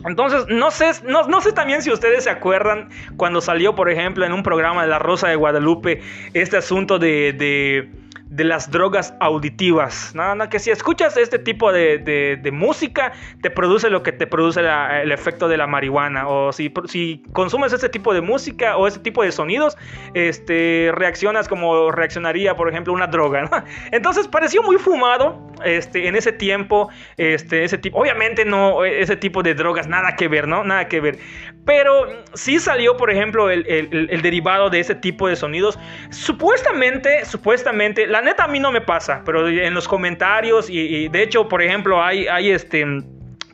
Entonces, 0.04 0.46
no 0.48 0.72
sé, 0.72 0.90
no, 1.06 1.28
no, 1.28 1.42
sé 1.42 1.51
también 1.51 1.84
si 1.84 1.92
ustedes 1.92 2.24
se 2.24 2.32
acuerdan 2.32 2.90
cuando 3.18 3.40
salió, 3.40 3.75
por 3.75 3.88
ejemplo, 3.88 4.25
en 4.25 4.34
un 4.34 4.42
programa 4.42 4.82
de 4.82 4.88
La 4.88 4.98
Rosa 4.98 5.28
de 5.28 5.36
Guadalupe, 5.36 6.01
este 6.34 6.58
asunto 6.58 6.98
de 6.98 7.34
de 7.34 8.00
las 8.38 8.71
drogas 8.71 9.13
auditivas. 9.19 10.13
No, 10.15 10.50
que 10.50 10.59
si 10.59 10.71
escuchas 10.71 11.17
este 11.17 11.39
tipo 11.39 11.71
de, 11.71 12.39
música, 12.51 13.11
te 13.41 13.50
produce 13.50 13.89
lo 13.89 14.03
que 14.03 14.11
te 14.11 14.27
produce 14.27 14.61
el 14.61 15.11
efecto 15.11 15.47
de 15.47 15.57
la 15.57 15.67
marihuana. 15.67 16.27
O 16.27 16.51
si, 16.53 16.73
si 16.88 17.23
consumes 17.33 17.73
este 17.73 17.89
tipo 17.89 18.13
de 18.13 18.21
música 18.21 18.77
o 18.77 18.88
este 18.88 19.00
tipo 19.00 19.23
de 19.23 19.31
sonidos, 19.31 19.77
este, 20.13 20.91
reaccionas 20.93 21.47
como 21.47 21.91
reaccionaría, 21.91 22.55
por 22.55 22.69
ejemplo, 22.69 22.93
una 22.93 23.07
droga. 23.07 23.65
Entonces 23.91 24.27
pareció 24.27 24.63
muy 24.63 24.77
fumado 24.77 25.51
este, 25.65 26.07
en 26.07 26.15
ese 26.15 26.31
tiempo. 26.31 26.89
Este, 27.17 27.63
ese 27.63 27.77
tipo, 27.77 28.00
obviamente 28.00 28.45
no, 28.45 28.85
ese 28.85 29.15
tipo 29.15 29.43
de 29.43 29.55
drogas, 29.55 29.88
nada 29.88 30.15
que 30.15 30.27
ver, 30.27 30.47
¿no? 30.47 30.63
Nada 30.63 30.88
que 30.88 31.01
ver. 31.01 31.19
Pero 31.65 32.08
sí 32.34 32.60
salió, 32.60 32.98
por 32.98 33.12
ejemplo, 33.12 33.50
el, 33.51 33.65
el 33.68 34.22
derivado 34.22 34.70
de 34.70 34.80
ese 34.80 34.96
tipo 34.96 35.27
de 35.27 35.36
sonidos. 35.36 35.77
Supuestamente, 36.10 37.24
supuestamente, 37.25 38.08
la 38.08 38.22
neta 38.22 38.46
a 38.46 38.48
mí 38.48 38.60
no 38.60 38.72
me 38.72 38.82
pasa, 38.82 39.22
pero 39.25 39.48
en 39.48 39.74
los 39.74 39.88
comentarios 39.88 40.70
y, 40.70 41.08
de 41.10 41.24
hecho, 41.24 41.48
por 41.48 41.62
ejemplo, 41.62 42.03
hay, 42.03 42.27
hay 42.27 42.51
este 42.51 42.86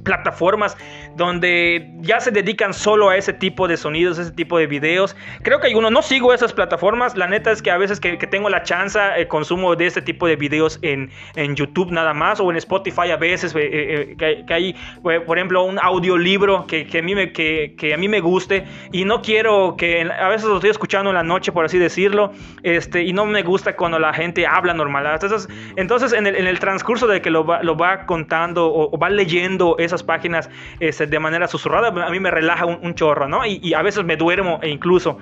plataformas 0.03 0.77
donde 1.15 1.89
ya 2.01 2.19
se 2.19 2.31
dedican 2.31 2.73
solo 2.73 3.09
a 3.09 3.17
ese 3.17 3.33
tipo 3.33 3.67
de 3.67 3.75
sonidos, 3.77 4.19
ese 4.19 4.31
tipo 4.31 4.57
de 4.57 4.67
videos. 4.67 5.15
Creo 5.41 5.59
que 5.59 5.67
hay 5.67 5.73
uno, 5.73 5.89
no 5.89 6.01
sigo 6.01 6.33
esas 6.33 6.53
plataformas, 6.53 7.15
la 7.17 7.27
neta 7.27 7.51
es 7.51 7.61
que 7.61 7.71
a 7.71 7.77
veces 7.77 7.99
que, 7.99 8.17
tengo 8.27 8.49
la 8.49 8.63
chance, 8.63 8.99
eh, 9.17 9.27
consumo 9.27 9.75
de 9.75 9.87
este 9.87 10.01
tipo 10.01 10.27
de 10.27 10.35
videos 10.35 10.79
en, 10.81 11.09
en, 11.35 11.55
YouTube 11.55 11.91
nada 11.91 12.13
más 12.13 12.39
o 12.39 12.51
en 12.51 12.57
Spotify 12.57 13.09
a 13.11 13.17
veces, 13.17 13.55
eh, 13.55 14.15
eh, 14.19 14.43
que, 14.45 14.53
hay, 14.53 14.75
por 15.01 15.37
ejemplo, 15.37 15.63
un 15.63 15.79
audiolibro 15.79 16.67
que, 16.67 16.85
que, 16.85 16.99
a 16.99 17.01
mí 17.01 17.15
me, 17.15 17.31
que, 17.31 17.73
que, 17.77 17.93
a 17.93 17.97
mí 17.97 18.07
me 18.07 18.19
guste 18.19 18.65
y 18.91 19.05
no 19.05 19.21
quiero 19.21 19.75
que, 19.75 20.01
a 20.01 20.29
veces 20.29 20.47
lo 20.47 20.55
estoy 20.55 20.69
escuchando 20.69 21.09
en 21.09 21.15
la 21.15 21.23
noche, 21.23 21.51
por 21.51 21.65
así 21.65 21.79
decirlo, 21.79 22.31
este, 22.63 23.03
y 23.03 23.13
no 23.13 23.25
me 23.25 23.41
gusta 23.41 23.75
cuando 23.75 23.97
la 23.97 24.13
gente 24.13 24.45
habla 24.45 24.73
normal. 24.73 25.07
Entonces, 25.11 25.47
entonces 25.75 26.13
en, 26.13 26.27
el, 26.27 26.35
en 26.35 26.47
el 26.47 26.59
transcurso 26.59 27.07
de 27.07 27.21
que 27.21 27.31
lo 27.31 27.45
va, 27.45 27.63
lo 27.63 27.75
va 27.75 28.05
contando 28.05 28.67
o, 28.67 28.95
o 28.95 28.99
va 28.99 29.09
leyendo 29.09 29.75
esas 29.79 29.96
páginas, 30.03 30.49
este, 30.79 31.07
de 31.07 31.19
manera 31.19 31.47
susurrada, 31.47 31.87
a 31.87 32.09
mí 32.09 32.19
me 32.19 32.31
relaja 32.31 32.65
un, 32.65 32.95
chorro, 32.95 33.27
¿no? 33.27 33.45
Y, 33.45 33.73
a 33.73 33.81
veces 33.81 34.03
me 34.03 34.17
duermo 34.17 34.59
e 34.61 34.69
incluso. 34.69 35.17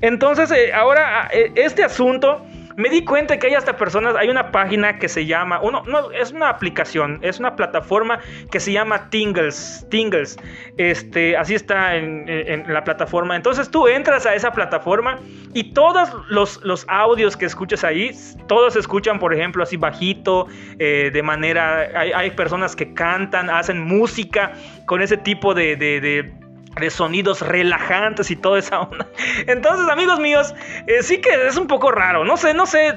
Entonces, 0.00 0.50
eh, 0.50 0.72
ahora, 0.72 1.28
eh, 1.32 1.52
este 1.56 1.84
asunto 1.84 2.44
me 2.78 2.88
di 2.88 3.04
cuenta 3.04 3.38
que 3.40 3.48
hay 3.48 3.54
hasta 3.54 3.76
personas, 3.76 4.14
hay 4.14 4.28
una 4.28 4.52
página 4.52 4.98
que 5.00 5.08
se 5.08 5.26
llama, 5.26 5.60
uno, 5.60 5.82
no, 5.86 6.12
es 6.12 6.30
una 6.30 6.48
aplicación, 6.48 7.18
es 7.22 7.40
una 7.40 7.56
plataforma 7.56 8.20
que 8.52 8.60
se 8.60 8.70
llama 8.70 9.10
Tingles, 9.10 9.84
Tingles, 9.90 10.38
este, 10.76 11.36
así 11.36 11.56
está 11.56 11.96
en, 11.96 12.28
la 12.72 12.84
plataforma. 12.84 13.34
Entonces 13.34 13.68
tú 13.68 13.88
entras 13.88 14.26
a 14.26 14.34
esa 14.36 14.52
plataforma 14.52 15.18
y 15.54 15.72
todos 15.72 16.08
los, 16.28 16.62
los 16.62 16.84
audios 16.88 17.36
que 17.36 17.46
escuchas 17.46 17.82
ahí, 17.82 18.12
todos 18.46 18.74
se 18.74 18.78
escuchan, 18.78 19.18
por 19.18 19.34
ejemplo, 19.34 19.64
así 19.64 19.76
bajito, 19.76 20.46
eh, 20.78 21.10
de 21.12 21.22
manera, 21.22 21.88
hay, 21.96 22.30
personas 22.30 22.76
que 22.76 22.94
cantan, 22.94 23.50
hacen 23.50 23.82
música 23.82 24.52
con 24.86 25.02
ese 25.02 25.16
tipo 25.16 25.52
de 25.52 25.74
de 25.74 26.47
sonidos 26.90 27.40
relajantes 27.42 28.30
y 28.30 28.36
toda 28.36 28.58
esa 28.58 28.80
onda. 28.80 29.06
Entonces, 29.46 29.88
amigos 29.88 30.20
míos, 30.20 30.54
eh, 30.86 31.02
sí 31.02 31.20
que 31.20 31.46
es 31.46 31.56
un 31.56 31.66
poco 31.66 31.90
raro. 31.90 32.24
No 32.24 32.36
sé, 32.36 32.54
no 32.54 32.66
sé 32.66 32.94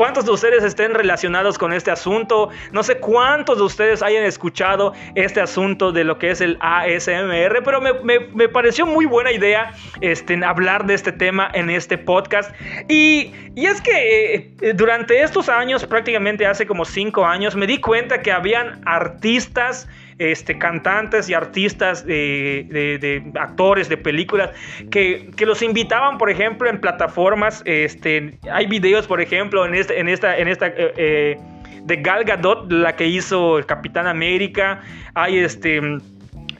cuántos 0.00 0.24
de 0.24 0.30
ustedes 0.30 0.64
estén 0.64 0.94
relacionados 0.94 1.58
con 1.58 1.74
este 1.74 1.90
asunto. 1.90 2.48
No 2.72 2.82
sé 2.82 2.98
cuántos 2.98 3.58
de 3.58 3.64
ustedes 3.64 4.02
hayan 4.02 4.24
escuchado 4.24 4.94
este 5.14 5.42
asunto 5.42 5.92
de 5.92 6.04
lo 6.04 6.18
que 6.18 6.30
es 6.30 6.40
el 6.40 6.56
ASMR, 6.60 7.62
pero 7.62 7.80
me, 7.80 8.48
pareció 8.48 8.86
muy 8.86 9.04
buena 9.04 9.30
idea 9.30 9.74
este, 10.00 10.42
hablar 10.44 10.86
de 10.86 10.94
este 10.94 11.12
tema 11.12 11.50
en 11.52 11.68
este 11.68 11.98
podcast. 11.98 12.54
Y, 12.88 13.32
es 13.56 13.82
que 13.82 14.54
eh, 14.62 14.72
durante 14.72 15.22
estos 15.22 15.50
años, 15.50 15.84
prácticamente 15.84 16.46
hace 16.46 16.66
como 16.66 16.86
cinco 16.86 17.26
años, 17.26 17.54
me 17.54 17.66
di 17.66 17.78
cuenta 17.78 18.22
que 18.22 18.32
habían 18.32 18.80
artistas 18.86 19.86
este, 20.20 20.58
cantantes 20.58 21.30
y 21.30 21.34
artistas, 21.34 22.04
de, 22.04 23.32
actores 23.40 23.88
de 23.88 23.96
películas, 23.96 24.50
que, 24.90 25.30
los 25.38 25.62
invitaban, 25.62 26.18
por 26.18 26.30
ejemplo, 26.30 26.68
en 26.68 26.78
plataformas. 26.78 27.62
Este, 27.64 28.38
hay 28.52 28.66
videos, 28.66 29.06
por 29.06 29.20
ejemplo, 29.20 29.64
en, 29.64 29.74
este, 29.74 29.98
en 29.98 30.08
esta, 30.08 30.36
en 30.36 30.48
esta 30.48 30.68
eh, 30.68 30.92
eh, 30.96 31.36
de 31.82 31.96
Gal 31.96 32.24
Gadot, 32.24 32.70
la 32.70 32.94
que 32.94 33.06
hizo 33.06 33.58
el 33.58 33.64
Capitán 33.64 34.06
América. 34.06 34.82
Hay 35.14 35.38
este 35.38 35.80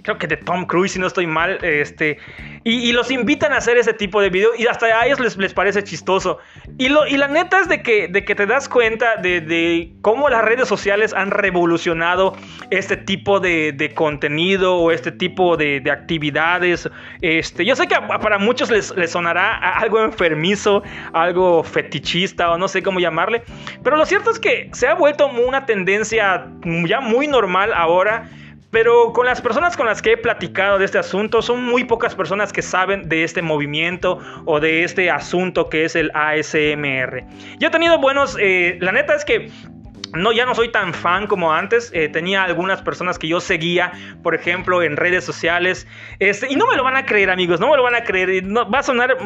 creo 0.03 0.17
que 0.17 0.27
de 0.27 0.39
Tom 0.39 0.65
Cruise, 0.65 0.93
si 0.93 0.99
no 0.99 1.07
estoy 1.07 1.27
mal, 1.27 1.59
este, 1.63 2.17
y, 2.63 2.93
los 2.93 3.11
invitan 3.11 3.53
a 3.53 3.57
hacer 3.57 3.79
ese 3.79 3.95
tipo 3.95 4.21
de 4.21 4.29
video 4.29 4.51
y 4.57 4.67
hasta 4.67 4.87
a 4.87 5.07
ellos 5.07 5.19
les, 5.19 5.37
les 5.39 5.55
parece 5.55 5.83
chistoso. 5.83 6.39
Y, 6.79 6.89
lo, 6.89 7.07
y 7.07 7.17
la 7.17 7.29
neta 7.29 7.61
es 7.61 7.69
de 7.69 7.83
que, 7.83 8.09
de 8.09 8.25
que 8.25 8.35
te 8.35 8.47
das 8.47 8.69
cuenta 8.69 9.17
de, 9.17 9.93
cómo 10.03 10.29
las 10.29 10.45
redes 10.45 10.69
sociales 10.69 11.15
han 11.15 11.31
revolucionado 11.31 12.37
este 12.71 12.97
tipo 12.97 13.41
de, 13.41 13.93
contenido 13.95 14.77
o 14.77 14.91
este 14.91 15.11
tipo 15.11 15.57
de, 15.57 15.83
actividades. 15.91 16.89
Este, 17.23 17.65
yo 17.65 17.75
sé 17.77 17.87
que 17.87 17.97
para 17.97 18.39
muchos 18.39 18.71
les, 18.71 18.95
les 18.97 19.11
sonará 19.11 19.57
algo 19.57 20.05
enfermizo, 20.05 20.83
algo 21.13 21.63
fetichista 21.63 22.51
o 22.51 22.59
no 22.59 22.69
sé 22.69 22.83
cómo 22.83 23.01
llamarle, 23.01 23.43
pero 23.83 23.97
lo 23.97 24.05
cierto 24.05 24.31
es 24.31 24.39
que 24.39 24.69
se 24.73 24.87
ha 24.87 24.95
vuelto 24.95 25.27
una 25.29 25.67
tendencia 25.67 26.47
ya 26.87 27.01
muy 27.01 27.27
normal 27.27 27.73
ahora 27.75 28.29
pero 28.71 29.13
con 29.13 29.27
las 29.27 29.41
personas 29.41 29.77
con 29.77 29.87
las 29.87 30.01
que 30.01 30.13
he 30.13 30.17
platicado 30.17 30.79
de 30.79 30.85
este 30.85 30.99
asunto, 30.99 31.43
son 31.43 31.65
muy 31.65 31.85
pocas 31.85 32.15
personas 32.15 32.53
que 32.53 32.63
saben 32.63 33.09
de 33.09 33.25
este 33.25 33.43
movimiento 33.43 34.19
o 34.45 34.61
de 34.61 34.85
este 34.85 35.11
asunto 35.11 35.69
que 35.69 35.85
es 35.85 35.97
el 35.97 36.11
ASMR. 36.15 37.25
Yo 37.59 37.69
he 37.69 37.71
tenido 37.71 37.99
buenos, 37.99 38.37
eh, 38.41 38.79
la 38.81 38.93
neta 38.93 39.15
es 39.15 39.25
que 39.25 39.51
no, 40.13 40.33
ya 40.33 40.45
no 40.45 40.55
soy 40.55 40.71
tan 40.71 40.93
fan 40.93 41.27
como 41.27 41.53
antes. 41.53 41.91
Eh, 41.95 42.09
tenía 42.09 42.43
algunas 42.43 42.83
personas 42.83 43.19
que 43.19 43.29
yo 43.29 43.41
seguía, 43.41 43.93
por 44.23 44.35
ejemplo, 44.35 44.83
en 44.83 44.97
redes 44.97 45.25
sociales. 45.25 45.87
Este, 46.19 46.51
y 46.51 46.57
no 46.57 46.67
me 46.67 46.77
lo 46.77 46.83
van 46.83 46.97
a 46.97 47.07
creer, 47.07 47.31
amigos, 47.31 47.61
no 47.61 47.71
me 47.71 47.77
lo 47.77 47.83
van 47.83 47.95
a 47.95 48.03
creer. 48.03 48.45
Va 48.45 48.79
a 48.79 48.83
sonar 48.83 49.17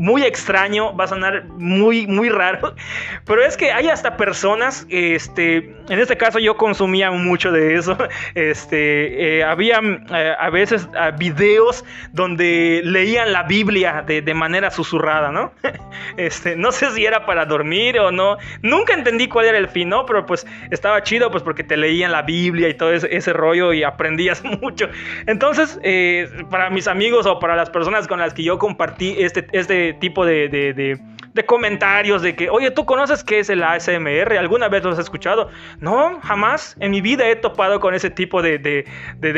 muy 0.00 0.22
extraño, 0.22 0.96
va 0.96 1.04
a 1.04 1.08
sonar 1.08 1.44
muy, 1.58 2.06
muy 2.06 2.30
raro, 2.30 2.74
pero 3.26 3.44
es 3.44 3.56
que 3.56 3.70
hay 3.70 3.88
hasta 3.88 4.16
personas, 4.16 4.86
este, 4.88 5.76
en 5.88 5.98
este 5.98 6.16
caso 6.16 6.38
yo 6.38 6.56
consumía 6.56 7.10
mucho 7.10 7.52
de 7.52 7.74
eso, 7.74 7.96
este, 8.34 9.38
eh, 9.38 9.44
había 9.44 9.78
eh, 9.78 10.34
a 10.38 10.50
veces 10.50 10.88
videos 11.18 11.84
donde 12.12 12.80
leían 12.82 13.32
la 13.32 13.42
Biblia 13.42 14.02
de, 14.06 14.22
de, 14.22 14.34
manera 14.34 14.70
susurrada, 14.70 15.30
¿no? 15.30 15.52
Este, 16.16 16.56
no 16.56 16.72
sé 16.72 16.90
si 16.90 17.04
era 17.04 17.24
para 17.24 17.44
dormir 17.44 17.98
o 17.98 18.10
no, 18.10 18.36
nunca 18.62 18.94
entendí 18.94 19.28
cuál 19.28 19.46
era 19.46 19.58
el 19.58 19.68
fin, 19.68 19.90
¿no? 19.90 20.06
Pero 20.06 20.26
pues 20.26 20.46
estaba 20.70 21.02
chido, 21.02 21.30
pues 21.30 21.42
porque 21.42 21.62
te 21.62 21.76
leían 21.76 22.10
la 22.10 22.22
Biblia 22.22 22.68
y 22.68 22.74
todo 22.74 22.92
ese, 22.92 23.14
ese 23.14 23.32
rollo 23.32 23.72
y 23.72 23.82
aprendías 23.82 24.42
mucho. 24.44 24.88
Entonces, 25.26 25.78
eh, 25.82 26.28
para 26.50 26.70
mis 26.70 26.88
amigos 26.88 27.26
o 27.26 27.38
para 27.38 27.54
las 27.54 27.70
personas 27.70 28.08
con 28.08 28.18
las 28.18 28.34
que 28.34 28.42
yo 28.42 28.58
compartí 28.58 29.14
este, 29.18 29.46
este 29.52 29.89
tipo 29.94 30.24
de, 30.24 30.98
comentarios 31.46 32.22
de 32.22 32.36
que, 32.36 32.50
oye, 32.50 32.70
¿tú 32.70 32.84
conoces 32.84 33.24
qué 33.24 33.38
es 33.38 33.48
el 33.48 33.62
ASMR? 33.62 34.36
¿Alguna 34.38 34.68
vez 34.68 34.84
lo 34.84 34.90
has 34.90 34.98
escuchado? 34.98 35.48
No, 35.78 36.20
jamás 36.20 36.76
en 36.80 36.90
mi 36.90 37.00
vida 37.00 37.28
he 37.28 37.36
topado 37.36 37.80
con 37.80 37.94
ese 37.94 38.10
tipo 38.10 38.42
de, 38.42 38.84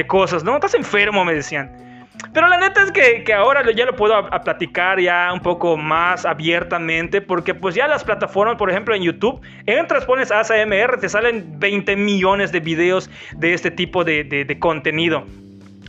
cosas, 0.09 0.43
¿no? 0.45 0.55
Estás 0.57 0.75
enfermo, 0.75 1.25
me 1.25 1.35
decían. 1.35 1.71
Pero 2.35 2.49
la 2.49 2.59
neta 2.59 2.83
es 2.83 2.93
que, 2.93 3.33
ahora 3.33 3.63
ya 3.73 3.87
lo 3.87 3.97
puedo 3.97 4.15
platicar 4.45 5.01
ya 5.01 5.31
un 5.33 5.41
poco 5.41 5.77
más 5.77 6.27
abiertamente 6.27 7.21
porque 7.21 7.55
pues 7.55 7.75
ya 7.75 7.89
las 7.89 8.05
plataformas, 8.05 8.57
por 8.57 8.71
ejemplo 8.71 8.95
en 8.95 9.03
YouTube, 9.03 9.41
entras, 9.67 10.05
pones 10.05 10.31
ASMR, 10.31 10.99
te 11.01 11.09
salen 11.09 11.59
20 11.59 11.97
millones 11.97 12.53
de 12.53 12.61
videos 12.61 13.11
de 13.37 13.55
este 13.55 13.71
tipo 13.71 14.05
de 14.05 14.57
contenido. 14.61 15.25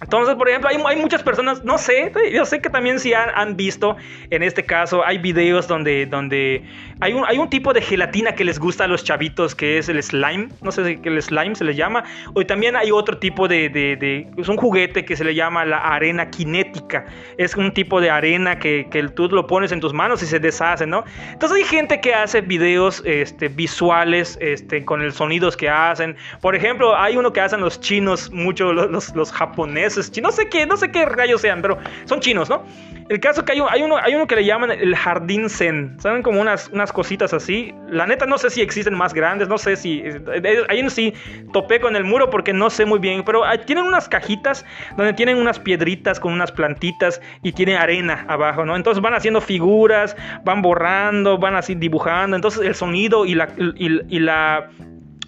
Entonces, 0.04 0.36
por 0.36 0.50
ejemplo, 0.50 0.70
hay, 0.70 0.98
muchas 0.98 1.24
personas, 1.24 1.64
no 1.64 1.78
sé, 1.78 2.12
yo 2.32 2.46
sé 2.46 2.62
que 2.62 2.70
también 2.70 3.00
si 3.00 3.14
han, 3.14 3.56
visto, 3.56 3.96
en 4.30 4.44
este 4.44 4.64
caso, 4.64 5.06
hay 5.06 5.18
videos 5.18 5.68
donde, 5.68 6.06
donde 6.06 6.64
hay, 7.00 7.14
un, 7.14 7.24
hay 7.26 7.38
un 7.38 7.50
tipo 7.50 7.74
de 7.74 7.82
gelatina 7.82 8.34
que 8.36 8.44
les 8.44 8.60
gusta 8.60 8.84
a 8.84 8.88
los 8.88 9.04
chavitos, 9.04 9.56
que 9.56 9.78
es 9.78 9.88
el 9.88 10.02
slime, 10.04 10.50
no 10.62 10.72
sé 10.72 10.84
si 10.86 11.00
el 11.04 11.22
slime 11.22 11.56
se 11.56 11.64
le 11.64 11.74
llama, 11.74 12.04
o 12.34 12.46
también 12.46 12.76
hay 12.76 12.92
otro 12.92 13.18
tipo 13.18 13.48
de, 13.48 13.70
de, 13.70 14.28
es 14.38 14.50
un 14.50 14.58
juguete 14.58 15.06
que 15.06 15.16
se 15.16 15.24
le 15.24 15.36
llama 15.36 15.64
la 15.64 15.78
arena 15.78 16.30
cinética, 16.36 17.06
es 17.38 17.56
un 17.56 17.74
tipo 17.74 18.02
de 18.02 18.10
arena 18.10 18.60
que, 18.60 18.88
que, 18.92 19.04
tú 19.08 19.30
lo 19.30 19.48
pones 19.48 19.72
en 19.72 19.80
tus 19.80 19.94
manos 19.94 20.22
y 20.22 20.26
se 20.26 20.40
deshace, 20.40 20.86
¿no? 20.86 21.06
Entonces 21.32 21.60
hay 21.60 21.64
gente 21.64 22.02
que 22.02 22.14
hace 22.14 22.42
videos 22.42 23.02
este, 23.06 23.48
visuales 23.48 24.38
este, 24.42 24.84
con 24.84 25.04
los 25.04 25.16
sonidos 25.16 25.56
que 25.56 25.70
hacen, 25.70 26.18
por 26.42 26.56
ejemplo, 26.56 26.96
hay 26.98 27.16
uno 27.16 27.32
que 27.32 27.40
hacen 27.40 27.62
los 27.62 27.80
chinos, 27.80 28.32
mucho 28.32 28.74
los, 28.74 29.16
los 29.16 29.32
japoneses, 29.32 29.93
no 30.22 30.32
sé 30.32 30.50
qué, 30.50 30.66
no 30.66 30.78
sé 30.78 30.92
qué 30.92 31.06
rayos 31.06 31.42
sean, 31.42 31.62
pero 31.62 31.78
son 32.06 32.20
chinos, 32.20 32.50
¿no? 32.50 32.64
El 33.10 33.20
caso 33.20 33.44
que 33.44 33.52
hay, 33.52 33.60
hay, 33.70 33.82
uno, 33.82 33.98
hay 33.98 34.16
uno 34.16 34.28
que 34.28 34.36
le 34.36 34.46
llaman 34.46 34.72
el 34.72 34.96
jardín 34.96 35.50
zen, 35.50 35.98
¿saben? 36.00 36.24
Como 36.24 36.40
unas, 36.40 36.70
unas 36.70 36.92
cositas 36.94 37.34
así. 37.34 37.74
La 37.90 38.08
neta 38.08 38.26
no 38.26 38.38
sé 38.38 38.50
si 38.50 38.62
existen 38.62 38.94
más 38.94 39.14
grandes, 39.14 39.48
no 39.50 39.58
sé 39.58 39.76
si... 39.76 40.02
Eh, 40.04 40.66
ahí 40.70 40.90
sí 40.90 41.14
topé 41.52 41.80
con 41.80 41.96
el 41.96 42.06
muro 42.06 42.30
porque 42.30 42.54
no 42.54 42.70
sé 42.70 42.86
muy 42.86 43.00
bien, 43.00 43.24
pero 43.26 43.44
tienen 43.66 43.86
unas 43.86 44.08
cajitas 44.08 44.66
donde 44.98 45.14
tienen 45.14 45.38
unas 45.38 45.60
piedritas 45.60 46.20
con 46.20 46.34
unas 46.34 46.52
plantitas 46.52 47.22
y 47.42 47.52
tienen 47.52 47.78
arena 47.78 48.26
abajo, 48.28 48.66
¿no? 48.66 48.76
Entonces 48.76 49.02
van 49.02 49.14
haciendo 49.14 49.42
figuras, 49.42 50.16
van 50.44 50.62
borrando, 50.62 51.38
van 51.38 51.56
así 51.56 51.76
dibujando, 51.76 52.36
entonces 52.36 52.66
el 52.66 52.76
sonido 52.76 53.26
y 53.26 53.36
la... 53.36 53.50
Y, 53.58 54.20
la, 54.20 54.70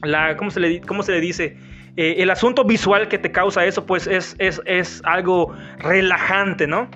la 0.03 0.37
¿cómo, 0.37 0.49
se 0.49 0.59
le, 0.59 0.81
¿Cómo 0.81 1.03
se 1.03 1.11
le 1.11 1.19
dice? 1.19 1.57
Eh, 1.97 2.15
el 2.17 2.29
asunto 2.29 2.65
visual 2.65 3.07
que 3.07 3.17
te 3.17 3.31
causa 3.31 3.65
eso, 3.65 3.85
pues 3.85 4.05
es, 4.05 4.35
es, 4.37 4.61
es 4.65 5.01
algo 5.05 5.55
relajante, 5.79 6.67
¿no? 6.67 6.89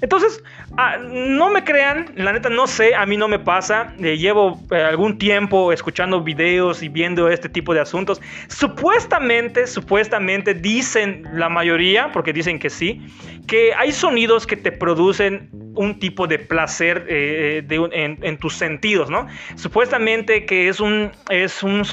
Entonces, 0.00 0.42
ah, 0.78 0.96
no 0.98 1.50
me 1.50 1.62
crean, 1.62 2.06
la 2.16 2.32
neta 2.32 2.48
no 2.48 2.66
sé, 2.66 2.94
a 2.94 3.04
mí 3.04 3.16
no 3.16 3.28
me 3.28 3.38
pasa. 3.38 3.94
Eh, 3.98 4.16
llevo 4.16 4.60
eh, 4.70 4.76
algún 4.76 5.18
tiempo 5.18 5.72
escuchando 5.72 6.22
videos 6.22 6.82
y 6.82 6.88
viendo 6.88 7.28
este 7.28 7.48
tipo 7.48 7.74
de 7.74 7.80
asuntos. 7.80 8.20
Supuestamente, 8.48 9.66
supuestamente 9.66 10.54
dicen 10.54 11.24
la 11.34 11.48
mayoría, 11.48 12.10
porque 12.12 12.32
dicen 12.32 12.58
que 12.58 12.70
sí, 12.70 13.06
que 13.46 13.74
hay 13.74 13.92
sonidos 13.92 14.46
que 14.46 14.56
te 14.56 14.72
producen 14.72 15.50
un 15.74 15.98
tipo 15.98 16.26
de 16.26 16.38
placer 16.38 17.06
en, 17.08 18.38
tus 18.38 18.54
sentidos, 18.54 19.10
¿no? 19.10 19.26
Supuestamente 19.56 20.46
que 20.46 20.68
es 20.68 20.80
un, 20.80 21.12
es 21.28 21.62
un 21.62 21.84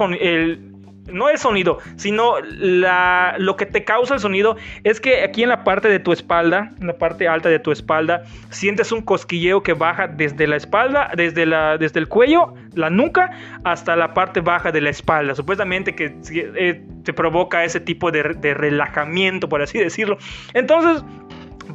no 1.12 1.30
el 1.30 1.38
sonido, 1.38 1.80
sino 1.96 2.40
la, 2.42 3.36
lo 3.38 3.56
que 3.56 3.66
te 3.66 3.84
causa 3.84 4.14
el 4.16 4.20
sonido 4.20 4.56
es 4.84 5.00
que 5.00 5.24
aquí 5.24 5.44
en 5.44 5.50
la 5.50 5.64
parte 5.64 5.90
de 5.90 6.00
tu 6.00 6.12
espalda, 6.12 6.72
en 6.80 6.88
la 6.88 6.94
parte 6.94 7.28
alta 7.28 7.50
de 7.50 7.60
tu 7.60 7.72
espalda, 7.72 8.24
sientes 8.50 8.92
un 8.92 9.02
cosquilleo 9.02 9.64
que 9.64 9.74
baja 9.74 10.08
desde 10.08 10.48
la 10.48 10.56
espalda, 10.56 11.12
desde, 11.16 11.46
la, 11.46 11.78
desde 11.78 12.00
el 12.00 12.08
cuello, 12.08 12.54
la 12.74 12.90
nuca, 12.90 13.32
hasta 13.64 13.96
la 13.96 14.14
parte 14.14 14.42
baja 14.42 14.72
de 14.72 14.82
la 14.82 14.90
espalda. 14.90 15.36
Supuestamente 15.36 15.96
que 15.96 16.16
eh, 16.32 16.82
te 17.04 17.14
provoca 17.14 17.64
ese 17.64 17.80
tipo 17.80 18.12
de, 18.12 18.36
de 18.40 18.54
relajamiento, 18.54 19.50
por 19.50 19.62
así 19.62 19.80
decirlo. 19.80 20.18
Entonces, 20.54 21.04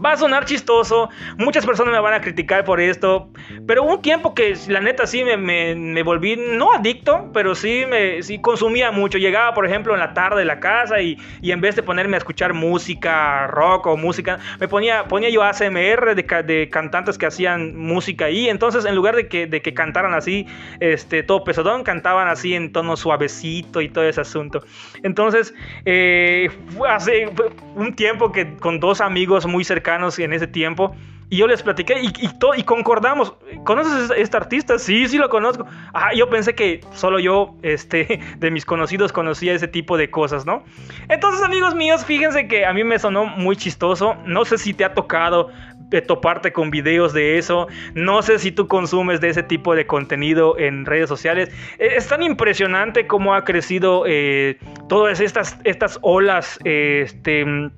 Va 0.05 0.13
a 0.13 0.17
sonar 0.17 0.45
chistoso, 0.45 1.09
muchas 1.39 1.67
personas 1.67 1.93
me 1.93 2.01
van 2.01 2.15
a 2.15 2.21
criticar 2.21 2.65
por 2.65 2.81
esto, 2.81 3.31
pero 3.67 3.83
hubo 3.83 3.95
un 3.95 4.03
tiempo 4.03 4.35
que 4.35 4.57
la 4.69 4.81
neta 4.81 5.07
sí 5.07 5.25
me, 5.25 5.37
me, 5.37 6.03
volví, 6.03 6.37
no 6.37 6.73
adicto, 6.73 7.31
pero 7.33 7.55
sí 7.55 7.85
me 7.89 8.23
sí 8.23 8.41
consumía 8.41 8.91
mucho. 8.91 9.19
Llegaba, 9.19 9.55
por 9.55 9.67
ejemplo, 9.67 9.95
en 9.95 10.01
la 10.01 10.15
tarde 10.15 10.41
de 10.41 10.45
la 10.45 10.61
casa 10.61 11.01
y, 11.01 11.19
y, 11.43 11.53
en 11.53 11.61
vez 11.61 11.75
de 11.75 11.83
ponerme 11.83 12.17
a 12.17 12.19
escuchar 12.19 12.55
música 12.55 13.47
rock 13.49 13.87
o 13.87 13.97
música, 13.97 14.39
me 14.61 14.69
ponía, 14.69 15.05
ponía 15.05 15.31
yo 15.31 15.43
ASMR 15.43 16.15
de, 16.15 16.43
de 16.45 16.69
cantantes 16.71 17.19
que 17.19 17.27
hacían 17.27 17.77
música 17.77 18.27
ahí. 18.27 18.49
Entonces, 18.49 18.85
en 18.85 18.95
lugar 18.95 19.17
de 19.17 19.29
que, 19.29 19.47
de 19.47 19.63
que 19.63 19.75
cantaran 19.75 20.15
así, 20.15 20.47
este, 20.81 21.23
todo 21.23 21.45
pesadón, 21.45 21.83
cantaban 21.83 22.29
así 22.29 22.55
en 22.55 22.73
tono 22.73 22.97
suavecito 22.97 23.81
y 23.81 23.89
todo 23.89 24.05
ese 24.05 24.21
asunto. 24.21 24.63
Entonces, 25.03 25.55
eh, 25.85 26.51
hace 26.89 27.29
un 27.75 27.95
tiempo 27.95 28.33
que 28.33 28.55
con 28.57 28.81
dos 28.81 29.01
amigos 29.01 29.47
muy 29.47 29.65
cercanos, 29.65 29.78
en 30.19 30.33
ese 30.33 30.47
tiempo. 30.47 30.95
Y 31.31 31.37
yo 31.37 31.47
les 31.47 31.63
platiqué 31.63 32.01
y, 32.01 32.07
y, 32.07 32.31
y, 32.57 32.63
concordamos. 32.63 33.35
¿Conoces 33.65 34.11
a 34.11 34.17
este 34.17 34.37
artista? 34.37 34.79
Sí, 34.79 35.07
sí 35.09 35.19
lo 35.19 35.29
conozco. 35.29 35.67
Ah, 35.93 36.15
yo 36.15 36.31
pensé 36.31 36.55
que 36.55 36.81
solo 36.95 37.19
yo, 37.19 37.55
este, 37.63 38.21
de 38.39 38.51
mis 38.51 38.65
conocidos, 38.65 39.13
conocía 39.13 39.53
ese 39.53 39.69
tipo 39.69 39.99
de 39.99 40.11
cosas, 40.11 40.47
¿no? 40.47 40.65
Entonces, 41.09 41.43
amigos 41.43 41.75
míos, 41.75 42.05
fíjense 42.05 42.49
que 42.49 42.65
a 42.65 42.73
mí 42.73 42.83
me 42.83 42.99
sonó 42.99 43.27
muy 43.27 43.57
chistoso. 43.57 44.17
No 44.25 44.47
sé 44.47 44.57
si 44.57 44.73
te 44.73 44.87
ha 44.87 44.95
tocado 44.95 45.51
eh, 45.91 46.03
toparte 46.03 46.53
con 46.53 46.71
videos 46.71 47.13
de 47.13 47.37
eso. 47.37 47.67
No 47.95 48.23
sé 48.23 48.39
si 48.39 48.51
tú 48.51 48.67
consumes 48.67 49.21
de 49.21 49.29
ese 49.29 49.43
tipo 49.43 49.75
de 49.75 49.87
contenido 49.87 50.59
en 50.59 50.87
redes 50.87 51.11
sociales. 51.11 51.51
Eh, 51.79 51.95
es 51.97 52.09
tan 52.09 52.23
impresionante 52.23 53.07
cómo 53.07 53.35
ha 53.35 53.45
crecido 53.45 54.05
eh, 54.07 54.59
todas 54.89 55.21
estas, 55.21 55.59
estas 55.65 55.99
olas, 56.01 56.59
este 56.65 57.71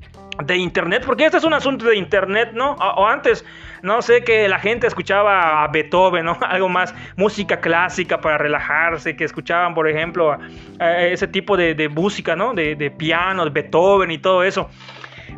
de 0.44 0.56
internet, 0.56 1.02
porque 1.06 1.26
este 1.26 1.38
es 1.38 1.44
un 1.44 1.54
asunto 1.54 1.86
de 1.86 1.96
internet, 1.96 2.50
¿no? 2.52 2.72
O, 2.72 3.06
antes, 3.06 3.44
no 3.82 4.02
sé, 4.02 4.22
que 4.24 4.48
la 4.48 4.58
gente 4.58 4.86
escuchaba 4.86 5.64
a 5.64 5.68
Beethoven, 5.68 6.24
¿no? 6.24 6.38
Algo 6.42 6.68
más, 6.68 6.94
música 7.16 7.60
clásica 7.60 8.20
para 8.20 8.38
relajarse, 8.38 9.16
que 9.16 9.24
escuchaban, 9.24 9.74
por 9.74 9.88
ejemplo, 9.88 10.38
ese 10.78 11.26
tipo 11.28 11.56
de, 11.56 11.88
música, 11.88 12.36
¿no? 12.36 12.54
De, 12.54 12.74
de, 12.74 12.90
piano, 12.90 13.44
de 13.44 13.50
Beethoven 13.50 14.10
y 14.10 14.18
todo 14.18 14.42
eso. 14.42 14.70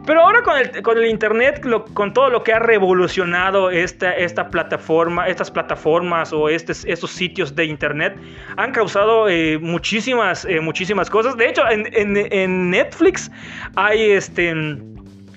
Pero 0.05 0.21
ahora 0.21 0.43
con 0.43 0.59
el, 0.59 0.83
con 0.83 0.99
el 0.99 1.07
internet, 1.07 1.65
con 1.95 2.13
todo 2.13 2.29
lo 2.29 2.43
que 2.43 2.53
ha 2.53 2.59
revolucionado 2.59 3.71
esta, 3.71 4.13
esta 4.13 4.49
plataforma, 4.49 5.29
estas 5.29 5.51
plataformas 5.51 6.33
o 6.33 6.49
estos, 6.49 6.85
estos 6.87 7.13
sitios 7.13 7.55
de 7.55 7.67
internet, 7.67 8.17
han 8.57 8.73
causado 8.73 9.29
eh, 9.29 9.59
muchísimas, 9.61 10.45
eh, 10.45 10.61
muchísimas 10.61 11.09
cosas. 11.09 11.37
De 11.37 11.49
hecho, 11.49 11.63
en, 11.71 11.87
en, 11.95 12.17
en 12.33 12.71
Netflix 12.71 13.31
hay 13.77 14.11
este 14.11 14.53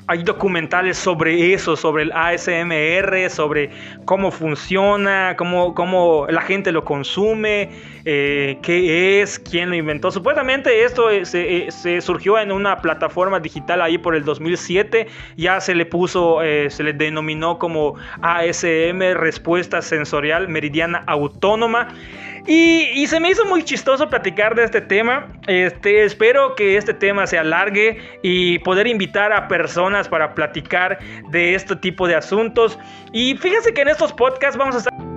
hay 0.08 0.24
documentales 0.24 0.98
sobre 0.98 1.54
eso, 1.54 1.76
sobre 1.76 2.04
el 2.04 2.12
ASMR, 2.12 3.30
sobre 3.30 3.72
cómo 4.06 4.30
funciona, 4.30 5.36
cómo, 5.38 5.74
cómo 5.74 6.28
la 6.30 6.42
gente 6.42 6.72
lo 6.72 6.86
consume, 6.86 7.72
eh, 8.06 8.58
qué 8.62 9.22
es, 9.22 9.40
quién 9.40 9.70
lo 9.70 9.76
inventó. 9.76 10.12
Supuestamente 10.12 10.84
esto 10.84 11.10
eh, 11.10 11.26
se, 11.26 11.58
eh, 11.58 11.72
se, 11.72 12.02
surgió 12.02 12.38
en 12.38 12.52
una 12.52 12.78
plataforma 12.78 13.40
digital 13.40 13.82
ahí 13.82 13.98
por 13.98 14.16
el 14.16 14.24
2007, 14.24 15.08
ya 15.38 15.60
se 15.60 15.74
le 15.74 15.86
puso, 15.86 16.40
se 16.42 16.84
le 16.84 16.94
denominó 16.94 17.58
como 17.58 17.96
ASM, 18.22 19.00
Respuesta 19.16 19.82
Sensorial 19.82 20.48
Meridiana 20.48 21.04
Autónoma. 21.08 21.88
Y, 22.48 23.08
se 23.08 23.20
me 23.20 23.30
hizo 23.30 23.44
muy 23.46 23.64
chistoso 23.64 24.08
platicar 24.08 24.56
de 24.56 24.64
este 24.64 24.82
tema. 24.82 25.28
Este, 25.48 26.04
espero 26.04 26.56
que 26.56 26.78
este 26.78 26.94
tema 26.94 27.26
se 27.26 27.38
alargue 27.38 27.98
y 28.22 28.60
poder 28.60 28.88
invitar 28.88 29.34
a 29.34 29.48
personas 29.48 30.08
para 30.08 30.36
platicar 30.36 31.00
de 31.30 31.56
este 31.56 31.76
tipo 31.76 32.08
de 32.08 32.16
asuntos. 32.16 32.78
Y 33.12 33.36
fíjense 33.38 33.74
que 33.74 33.82
en 33.82 33.90
estos 33.90 34.14
podcasts 34.14 34.58
vamos 34.58 34.76
a 34.76 34.78
estar 34.80 35.15